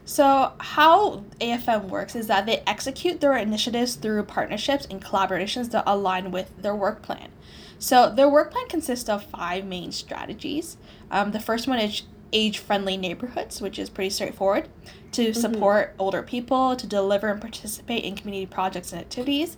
So, 0.03 0.53
how 0.57 1.23
AFM 1.39 1.87
works 1.87 2.15
is 2.15 2.27
that 2.27 2.45
they 2.45 2.63
execute 2.65 3.21
their 3.21 3.35
initiatives 3.35 3.95
through 3.95 4.23
partnerships 4.23 4.85
and 4.85 5.01
collaborations 5.01 5.71
that 5.71 5.83
align 5.85 6.31
with 6.31 6.51
their 6.61 6.75
work 6.75 7.01
plan. 7.01 7.29
So, 7.77 8.13
their 8.13 8.29
work 8.29 8.51
plan 8.51 8.67
consists 8.67 9.09
of 9.09 9.23
five 9.23 9.65
main 9.65 9.91
strategies. 9.91 10.77
Um, 11.11 11.31
the 11.31 11.39
first 11.39 11.67
one 11.67 11.79
is 11.79 12.03
age 12.33 12.59
friendly 12.59 12.97
neighborhoods, 12.97 13.61
which 13.61 13.77
is 13.77 13.89
pretty 13.89 14.09
straightforward 14.09 14.69
to 15.11 15.29
mm-hmm. 15.29 15.39
support 15.39 15.93
older 15.99 16.23
people, 16.23 16.75
to 16.75 16.87
deliver 16.87 17.27
and 17.27 17.41
participate 17.41 18.03
in 18.03 18.15
community 18.15 18.45
projects 18.45 18.91
and 18.91 19.01
activities, 19.01 19.57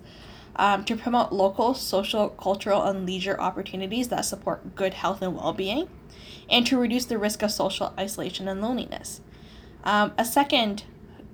um, 0.56 0.84
to 0.86 0.96
promote 0.96 1.32
local, 1.32 1.74
social, 1.74 2.30
cultural, 2.30 2.84
and 2.84 3.06
leisure 3.06 3.40
opportunities 3.40 4.10
that 4.10 4.26
support 4.26 4.76
good 4.76 4.96
health 4.96 5.22
and 5.22 5.36
well 5.36 5.54
being, 5.54 5.88
and 6.50 6.68
to 6.68 6.78
reduce 6.78 7.06
the 7.06 7.18
risk 7.18 7.42
of 7.42 7.52
social 7.52 7.94
isolation 7.98 8.48
and 8.48 8.62
loneliness. 8.62 9.22
Um, 9.84 10.14
a 10.18 10.26
second 10.26 10.84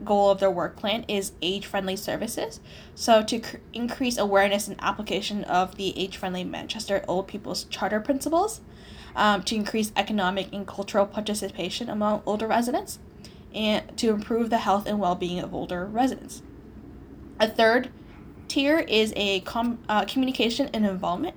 goal 0.04 0.32
of 0.32 0.40
their 0.40 0.52
work 0.52 0.78
plan 0.78 1.06
is 1.08 1.34
age 1.42 1.66
friendly 1.66 1.96
services. 1.96 2.60
So, 2.96 3.24
to 3.24 3.40
cr- 3.40 3.58
increase 3.74 4.18
awareness 4.18 4.68
and 4.68 4.78
application 4.80 5.44
of 5.44 5.76
the 5.76 5.98
age 5.98 6.18
friendly 6.18 6.44
Manchester 6.44 7.04
Old 7.08 7.28
People's 7.28 7.66
Charter 7.66 8.00
principles, 8.00 8.62
um, 9.16 9.44
to 9.44 9.56
increase 9.56 9.92
economic 9.96 10.52
and 10.54 10.66
cultural 10.66 11.06
participation 11.06 11.90
among 11.90 12.22
older 12.26 12.48
residents, 12.48 13.00
and 13.54 13.98
to 13.98 14.10
improve 14.10 14.50
the 14.50 14.60
health 14.60 14.88
and 14.88 15.00
well 15.00 15.16
being 15.16 15.40
of 15.40 15.54
older 15.54 15.86
residents. 15.86 16.42
A 17.40 17.48
third 17.48 17.90
tier 18.48 18.80
is 18.80 19.14
a 19.16 19.42
com- 19.42 19.80
uh, 19.88 20.06
communication 20.06 20.70
and 20.74 20.86
involvement, 20.86 21.36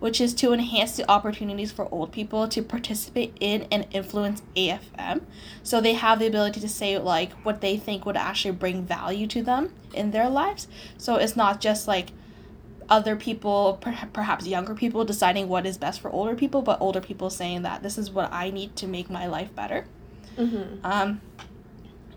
which 0.00 0.20
is 0.20 0.34
to 0.34 0.52
enhance 0.52 0.96
the 0.96 1.10
opportunities 1.10 1.72
for 1.72 1.88
old 1.92 2.12
people 2.12 2.48
to 2.48 2.62
participate 2.62 3.36
in 3.40 3.66
and 3.70 3.86
influence 3.90 4.42
AFM. 4.56 5.22
So 5.62 5.80
they 5.80 5.94
have 5.94 6.18
the 6.18 6.26
ability 6.26 6.60
to 6.60 6.68
say 6.68 6.98
like 6.98 7.32
what 7.44 7.60
they 7.60 7.76
think 7.76 8.04
would 8.04 8.16
actually 8.16 8.52
bring 8.52 8.84
value 8.84 9.26
to 9.28 9.42
them 9.42 9.72
in 9.92 10.10
their 10.10 10.28
lives. 10.28 10.68
So 10.98 11.16
it's 11.16 11.36
not 11.36 11.60
just 11.60 11.88
like 11.88 12.10
other 12.88 13.16
people, 13.16 13.78
per- 13.80 14.08
perhaps 14.12 14.46
younger 14.46 14.74
people, 14.74 15.04
deciding 15.04 15.48
what 15.48 15.66
is 15.66 15.78
best 15.78 16.00
for 16.00 16.10
older 16.10 16.34
people, 16.34 16.62
but 16.62 16.80
older 16.80 17.00
people 17.00 17.30
saying 17.30 17.62
that 17.62 17.82
this 17.82 17.98
is 17.98 18.10
what 18.10 18.32
I 18.32 18.50
need 18.50 18.76
to 18.76 18.86
make 18.86 19.10
my 19.10 19.26
life 19.26 19.54
better. 19.54 19.86
Mm-hmm. 20.36 20.84
Um, 20.84 21.20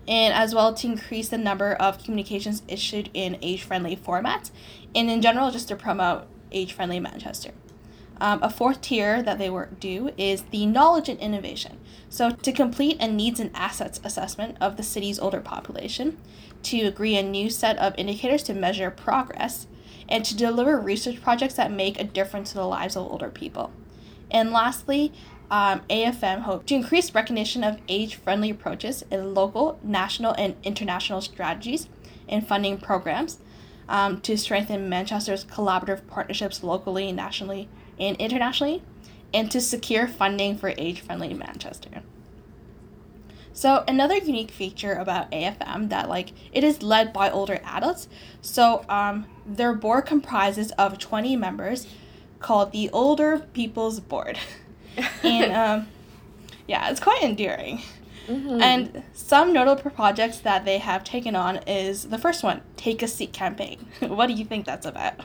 and 0.06 0.32
as 0.32 0.54
well 0.54 0.72
to 0.74 0.86
increase 0.86 1.28
the 1.28 1.38
number 1.38 1.74
of 1.74 2.02
communications 2.02 2.62
issued 2.66 3.10
in 3.12 3.38
age 3.42 3.62
friendly 3.62 3.96
formats, 3.96 4.50
and 4.94 5.10
in 5.10 5.20
general, 5.20 5.50
just 5.50 5.68
to 5.68 5.76
promote 5.76 6.26
age 6.50 6.72
friendly 6.72 6.98
Manchester. 6.98 7.52
Um, 8.20 8.42
a 8.42 8.50
fourth 8.50 8.80
tier 8.80 9.22
that 9.22 9.38
they 9.38 9.48
were 9.48 9.68
do 9.78 10.10
is 10.16 10.42
the 10.42 10.66
knowledge 10.66 11.08
and 11.08 11.20
innovation. 11.20 11.78
So, 12.08 12.30
to 12.30 12.52
complete 12.52 13.00
a 13.00 13.06
needs 13.06 13.38
and 13.38 13.50
assets 13.54 14.00
assessment 14.02 14.56
of 14.60 14.76
the 14.76 14.82
city's 14.82 15.18
older 15.18 15.40
population, 15.40 16.18
to 16.64 16.80
agree 16.80 17.16
a 17.16 17.22
new 17.22 17.50
set 17.50 17.76
of 17.78 17.94
indicators 17.96 18.42
to 18.44 18.54
measure 18.54 18.90
progress, 18.90 19.66
and 20.08 20.24
to 20.24 20.36
deliver 20.36 20.80
research 20.80 21.22
projects 21.22 21.54
that 21.54 21.70
make 21.70 22.00
a 22.00 22.04
difference 22.04 22.50
to 22.50 22.56
the 22.56 22.66
lives 22.66 22.96
of 22.96 23.10
older 23.10 23.28
people. 23.28 23.70
And 24.30 24.50
lastly, 24.50 25.12
um, 25.50 25.80
AFM 25.88 26.40
hopes 26.40 26.66
to 26.66 26.74
increase 26.74 27.14
recognition 27.14 27.64
of 27.64 27.78
age 27.88 28.16
friendly 28.16 28.50
approaches 28.50 29.04
in 29.10 29.34
local, 29.34 29.78
national, 29.82 30.32
and 30.32 30.56
international 30.62 31.20
strategies 31.20 31.88
and 32.28 32.46
funding 32.46 32.78
programs 32.78 33.38
um, 33.88 34.20
to 34.20 34.36
strengthen 34.36 34.88
Manchester's 34.88 35.44
collaborative 35.44 36.06
partnerships 36.06 36.62
locally, 36.62 37.08
and 37.08 37.16
nationally, 37.16 37.68
and 37.98 38.16
internationally, 38.16 38.82
and 39.32 39.50
to 39.50 39.60
secure 39.60 40.06
funding 40.06 40.56
for 40.56 40.74
age 40.76 41.00
friendly 41.00 41.34
Manchester. 41.34 42.02
So 43.58 43.82
another 43.88 44.16
unique 44.16 44.52
feature 44.52 44.92
about 44.92 45.32
AFM 45.32 45.88
that 45.88 46.08
like 46.08 46.32
it 46.52 46.62
is 46.62 46.80
led 46.80 47.12
by 47.12 47.28
older 47.28 47.60
adults. 47.64 48.08
So 48.40 48.84
um, 48.88 49.26
their 49.44 49.74
board 49.74 50.06
comprises 50.06 50.70
of 50.78 50.98
20 50.98 51.34
members 51.34 51.88
called 52.38 52.70
the 52.70 52.88
Older 52.90 53.40
People's 53.52 53.98
Board. 53.98 54.38
and 55.24 55.52
um, 55.52 55.88
yeah, 56.68 56.88
it's 56.88 57.00
quite 57.00 57.20
endearing. 57.22 57.82
Mm-hmm. 58.28 58.62
And 58.62 59.02
some 59.12 59.52
notable 59.52 59.90
projects 59.90 60.38
that 60.40 60.64
they 60.64 60.78
have 60.78 61.02
taken 61.02 61.34
on 61.34 61.56
is 61.66 62.10
the 62.10 62.18
first 62.18 62.44
one, 62.44 62.60
Take 62.76 63.02
a 63.02 63.08
Seat 63.08 63.32
campaign. 63.32 63.88
what 64.00 64.26
do 64.26 64.34
you 64.34 64.44
think 64.44 64.66
that's 64.66 64.86
about? 64.86 65.22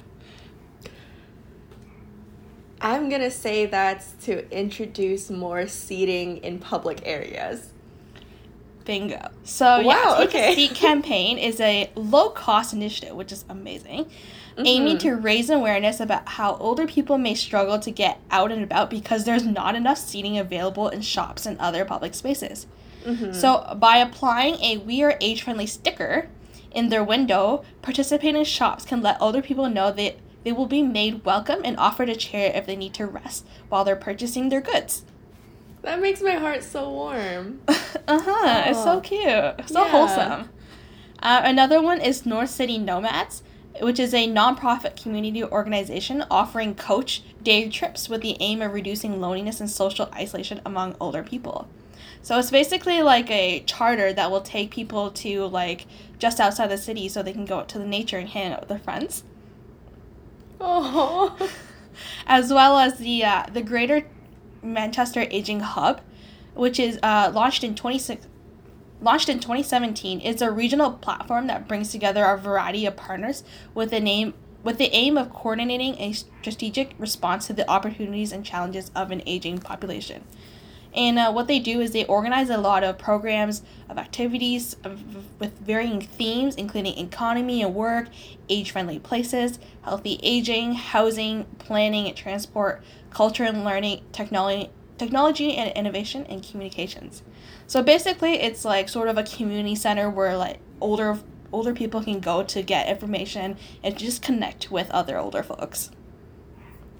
I'm 2.84 3.10
gonna 3.10 3.32
say 3.32 3.66
that's 3.66 4.12
to 4.26 4.50
introduce 4.56 5.30
more 5.30 5.68
seating 5.68 6.38
in 6.38 6.60
public 6.60 7.02
areas. 7.06 7.70
Bingo. 8.86 9.30
So 9.44 9.82
wow, 9.82 9.84
yeah, 9.84 10.18
Take 10.18 10.30
okay. 10.30 10.52
a 10.52 10.56
Seat 10.56 10.76
campaign 10.76 11.38
is 11.38 11.60
a 11.62 11.90
low 11.96 12.30
cost 12.30 12.74
initiative, 12.74 13.16
which 13.16 13.32
is 13.32 13.46
amazing 13.48 14.10
mm-hmm. 14.56 14.66
aiming 14.66 14.98
to 15.00 15.14
raise 15.14 15.50
awareness 15.50 16.00
about 16.00 16.28
how 16.28 16.56
older 16.58 16.86
people 16.86 17.18
may 17.18 17.36
struggle 17.36 17.80
to 17.80 17.92
get 17.92 18.20
out 18.32 18.52
and 18.52 18.64
about 18.64 18.90
because 18.90 19.26
there's 19.26 19.46
not 19.46 19.76
enough 19.76 19.98
seating 19.98 20.38
available 20.38 20.90
in 20.90 21.02
shops 21.02 21.46
and 21.46 21.58
other 21.60 21.86
public 21.86 22.14
spaces. 22.14 22.68
Mm-hmm. 23.06 23.34
So, 23.34 23.76
by 23.80 23.98
applying 23.98 24.56
a 24.64 24.78
We 24.78 25.04
Are 25.04 25.18
Age 25.20 25.44
Friendly 25.44 25.68
sticker 25.68 26.30
in 26.72 26.90
their 26.90 27.04
window, 27.04 27.66
participating 27.82 28.44
shops 28.46 28.86
can 28.86 29.02
let 29.02 29.22
older 29.22 29.42
people 29.42 29.70
know 29.70 29.92
that 29.92 30.16
they 30.44 30.52
will 30.52 30.66
be 30.66 30.82
made 30.82 31.26
welcome 31.26 31.62
and 31.64 31.78
offered 31.78 32.10
a 32.10 32.16
chair 32.16 32.52
if 32.54 32.66
they 32.66 32.76
need 32.76 32.94
to 32.96 33.06
rest 33.06 33.46
while 33.70 33.84
they're 33.84 33.96
purchasing 33.96 34.50
their 34.50 34.62
goods. 34.62 35.04
That 35.82 36.02
makes 36.02 36.22
my 36.22 36.36
heart 36.36 36.64
so 36.64 36.90
warm. 36.90 37.62
uh 37.68 37.74
huh. 38.08 38.64
It's 38.68 38.84
so 38.84 39.02
cute. 39.02 39.70
So 39.70 39.84
yeah. 39.84 39.90
wholesome. 39.90 40.50
Uh, 41.22 41.42
another 41.44 41.82
one 41.82 42.02
is 42.02 42.26
North 42.26 42.50
City 42.50 42.78
Nomads 42.78 43.44
which 43.82 44.00
is 44.00 44.14
a 44.14 44.28
nonprofit 44.28 45.02
community 45.02 45.44
organization 45.44 46.24
offering 46.30 46.76
coach 46.76 47.24
day 47.42 47.70
trips 47.70 48.08
with 48.08 48.22
the 48.22 48.38
aim 48.40 48.62
of 48.62 48.74
reducing 48.74 49.20
loneliness 49.20 49.60
and 49.60 49.70
social 49.70 50.10
isolation 50.14 50.62
among 50.66 50.96
older 51.00 51.24
people. 51.24 51.68
So 52.22 52.38
it's 52.40 52.52
basically 52.52 53.02
like 53.02 53.30
a 53.30 53.62
charter 53.62 54.14
that 54.14 54.32
will 54.32 54.42
take 54.42 54.72
people 54.72 55.12
to 55.12 55.46
like 55.46 55.88
just 56.20 56.40
outside 56.40 56.68
the 56.68 56.78
city 56.78 57.10
so 57.10 57.22
they 57.22 57.34
can 57.34 57.46
go 57.46 57.60
out 57.60 57.70
to 57.70 57.80
the 57.80 57.86
nature 57.86 58.18
and 58.18 58.30
hang 58.30 58.54
out 58.54 58.62
with 58.62 58.70
their 58.70 58.80
friends. 58.80 59.24
Oh. 60.60 61.38
As 62.28 62.52
well 62.52 62.78
as 62.78 62.98
the 62.98 63.24
uh, 63.24 63.46
the 63.52 63.62
Greater 63.62 64.08
Manchester 64.62 65.28
Aging 65.30 65.60
Hub, 65.60 66.02
which 66.56 66.80
is 66.80 67.00
uh, 67.04 67.32
launched 67.34 67.64
in 67.64 67.76
26, 67.76 68.28
launched 69.02 69.30
in 69.30 69.40
2017, 69.40 70.20
is 70.22 70.42
a 70.42 70.50
regional 70.50 70.92
platform 70.92 71.48
that 71.48 71.68
brings 71.68 71.92
together 71.92 72.24
a 72.26 72.38
variety 72.38 72.86
of 72.86 72.96
partners 72.96 73.44
with 73.76 73.92
the 73.92 74.00
name 74.00 74.34
with 74.64 74.78
the 74.78 74.90
aim 74.94 75.18
of 75.18 75.32
coordinating 75.32 76.00
a 76.00 76.14
strategic 76.14 76.96
response 76.98 77.48
to 77.48 77.54
the 77.54 77.70
opportunities 77.70 78.32
and 78.32 78.46
challenges 78.46 78.90
of 78.96 79.12
an 79.12 79.22
aging 79.26 79.60
population. 79.60 80.24
And 80.96 81.18
uh, 81.18 81.32
what 81.32 81.48
they 81.48 81.60
do 81.60 81.82
is 81.82 81.92
they 81.92 82.06
organize 82.06 82.50
a 82.50 82.58
lot 82.58 82.84
of 82.84 82.98
programs 82.98 83.64
of 83.90 83.98
activities 83.98 84.76
of, 84.84 85.40
with 85.40 85.58
varying 85.60 86.02
themes, 86.02 86.56
including 86.56 86.98
economy 86.98 87.64
and 87.64 87.74
work, 87.74 88.10
age 88.48 88.72
friendly 88.72 89.00
places, 89.00 89.60
healthy 89.84 90.20
aging, 90.22 90.74
housing, 90.74 91.46
planning 91.58 92.08
and 92.08 92.16
transport, 92.16 92.84
culture 93.10 93.44
and 93.44 93.64
learning, 93.64 94.04
technology, 94.12 94.70
technology 94.98 95.56
and 95.56 95.76
innovation, 95.76 96.26
and 96.28 96.44
communications. 96.44 97.24
So 97.66 97.82
basically, 97.82 98.34
it's 98.42 98.64
like 98.64 98.90
sort 98.90 99.10
of 99.10 99.18
a 99.18 99.24
community 99.24 99.76
center 99.76 100.10
where 100.10 100.38
like 100.38 100.60
older 100.80 101.20
older 101.52 101.74
people 101.74 102.04
can 102.04 102.20
go 102.20 102.44
to 102.44 102.62
get 102.64 102.90
information 102.90 103.56
and 103.84 103.98
just 103.98 104.22
connect 104.22 104.72
with 104.72 104.90
other 104.92 105.18
older 105.20 105.44
folks. 105.44 105.92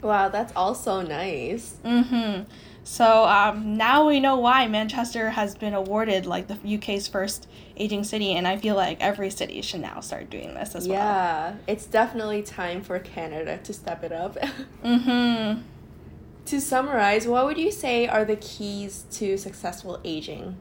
Wow, 0.02 0.30
that's 0.30 0.54
also 0.56 1.02
nice. 1.02 1.78
Mhm. 1.84 2.46
So 2.84 3.26
um, 3.26 3.78
now 3.78 4.08
we 4.08 4.20
know 4.20 4.38
why 4.38 4.68
Manchester 4.68 5.30
has 5.32 5.56
been 5.56 5.74
awarded 5.74 6.26
like 6.26 6.48
the 6.48 6.76
UK's 6.76 7.08
first 7.08 7.48
aging 7.78 8.04
city, 8.04 8.34
and 8.34 8.48
I 8.48 8.58
feel 8.58 8.76
like 8.76 9.00
every 9.00 9.30
city 9.30 9.62
should 9.62 9.82
now 9.82 10.02
start 10.02 10.30
doing 10.30 10.54
this 10.54 10.76
as 10.76 10.86
yeah, 10.86 10.94
well. 10.94 11.00
Yeah, 11.00 11.56
it's 11.68 11.86
definitely 11.86 12.44
time 12.44 12.82
for 12.82 13.00
Canada 13.00 13.58
to 13.64 13.74
step 13.74 14.04
it 14.04 14.12
up. 14.12 14.36
mm-hmm. 14.84 15.62
To 16.46 16.62
summarize, 16.62 17.26
what 17.26 17.46
would 17.46 17.58
you 17.58 17.72
say 17.72 18.06
are 18.06 18.26
the 18.26 18.36
keys 18.36 19.06
to 19.12 19.38
successful 19.38 20.02
aging? 20.04 20.58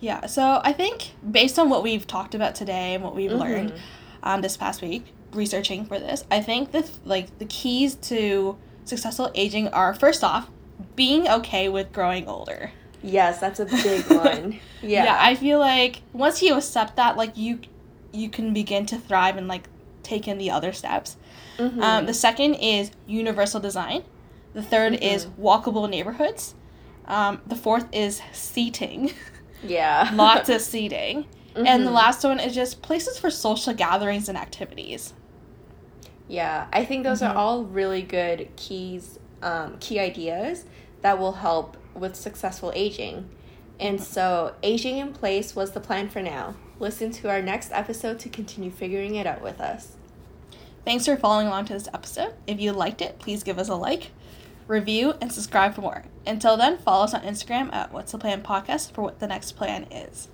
Yeah, 0.00 0.26
so 0.26 0.60
I 0.64 0.72
think 0.72 1.12
based 1.30 1.60
on 1.60 1.70
what 1.70 1.84
we've 1.84 2.06
talked 2.06 2.34
about 2.34 2.56
today 2.56 2.94
and 2.94 3.04
what 3.04 3.14
we've 3.14 3.30
mm-hmm. 3.30 3.40
learned 3.40 3.72
um, 4.24 4.40
this 4.40 4.56
past 4.56 4.82
week, 4.82 5.14
researching 5.32 5.84
for 5.84 6.00
this, 6.00 6.24
I 6.28 6.40
think 6.40 6.72
the 6.72 6.90
like 7.04 7.38
the 7.38 7.44
keys 7.44 7.94
to 7.94 8.58
successful 8.84 9.30
aging 9.36 9.68
are 9.68 9.94
first 9.94 10.24
off 10.24 10.50
being 10.96 11.28
okay 11.28 11.68
with 11.68 11.92
growing 11.92 12.28
older. 12.28 12.72
Yes, 13.02 13.40
that's 13.40 13.60
a 13.60 13.64
big 13.64 14.04
one. 14.10 14.60
Yeah. 14.82 15.04
Yeah, 15.04 15.18
I 15.18 15.34
feel 15.34 15.58
like 15.58 16.02
once 16.12 16.42
you 16.42 16.54
accept 16.56 16.96
that, 16.96 17.16
like 17.16 17.36
you, 17.36 17.60
you 18.12 18.28
can 18.28 18.52
begin 18.52 18.86
to 18.86 18.98
thrive 18.98 19.36
and 19.36 19.48
like 19.48 19.68
take 20.02 20.28
in 20.28 20.38
the 20.38 20.50
other 20.50 20.72
steps. 20.72 21.16
Mm-hmm. 21.58 21.82
Um, 21.82 22.06
the 22.06 22.14
second 22.14 22.54
is 22.54 22.90
universal 23.06 23.60
design. 23.60 24.04
The 24.54 24.60
3rd 24.60 24.94
mm-hmm. 24.94 25.02
is 25.02 25.26
walkable 25.26 25.88
neighborhoods. 25.88 26.54
Um, 27.06 27.40
the 27.46 27.56
fourth 27.56 27.86
is 27.92 28.20
seating. 28.32 29.12
Yeah. 29.62 30.10
Lots 30.14 30.48
of 30.48 30.62
seating. 30.62 31.26
Mm-hmm. 31.54 31.66
And 31.66 31.82
the 31.82 31.88
mm-hmm. 31.88 31.94
last 31.94 32.24
one 32.24 32.40
is 32.40 32.54
just 32.54 32.80
places 32.80 33.18
for 33.18 33.30
social 33.30 33.74
gatherings 33.74 34.28
and 34.28 34.38
activities. 34.38 35.12
Yeah, 36.28 36.66
I 36.72 36.84
think 36.84 37.04
those 37.04 37.22
are 37.22 37.28
mm-hmm. 37.28 37.38
all 37.38 37.64
really 37.64 38.02
good 38.02 38.48
keys, 38.56 39.18
um, 39.42 39.76
key 39.78 39.98
ideas 39.98 40.64
that 41.02 41.18
will 41.18 41.32
help 41.32 41.76
with 41.94 42.16
successful 42.16 42.72
aging. 42.74 43.28
And 43.78 44.00
so, 44.00 44.54
aging 44.62 44.98
in 44.98 45.12
place 45.12 45.56
was 45.56 45.72
the 45.72 45.80
plan 45.80 46.08
for 46.08 46.20
now. 46.20 46.54
Listen 46.78 47.10
to 47.12 47.30
our 47.30 47.40
next 47.40 47.72
episode 47.72 48.18
to 48.20 48.28
continue 48.28 48.70
figuring 48.70 49.14
it 49.14 49.26
out 49.26 49.42
with 49.42 49.60
us. 49.60 49.96
Thanks 50.84 51.06
for 51.06 51.16
following 51.16 51.46
along 51.46 51.66
to 51.66 51.72
this 51.72 51.88
episode. 51.92 52.34
If 52.46 52.60
you 52.60 52.72
liked 52.72 53.02
it, 53.02 53.18
please 53.18 53.42
give 53.42 53.58
us 53.58 53.68
a 53.68 53.74
like, 53.74 54.10
review, 54.66 55.14
and 55.20 55.32
subscribe 55.32 55.74
for 55.74 55.82
more. 55.82 56.04
Until 56.26 56.56
then, 56.56 56.78
follow 56.78 57.04
us 57.04 57.14
on 57.14 57.22
Instagram 57.22 57.72
at 57.72 57.92
What's 57.92 58.12
the 58.12 58.18
Plan 58.18 58.42
Podcast 58.42 58.92
for 58.92 59.02
what 59.02 59.18
the 59.18 59.26
next 59.26 59.52
plan 59.52 59.84
is. 59.90 60.28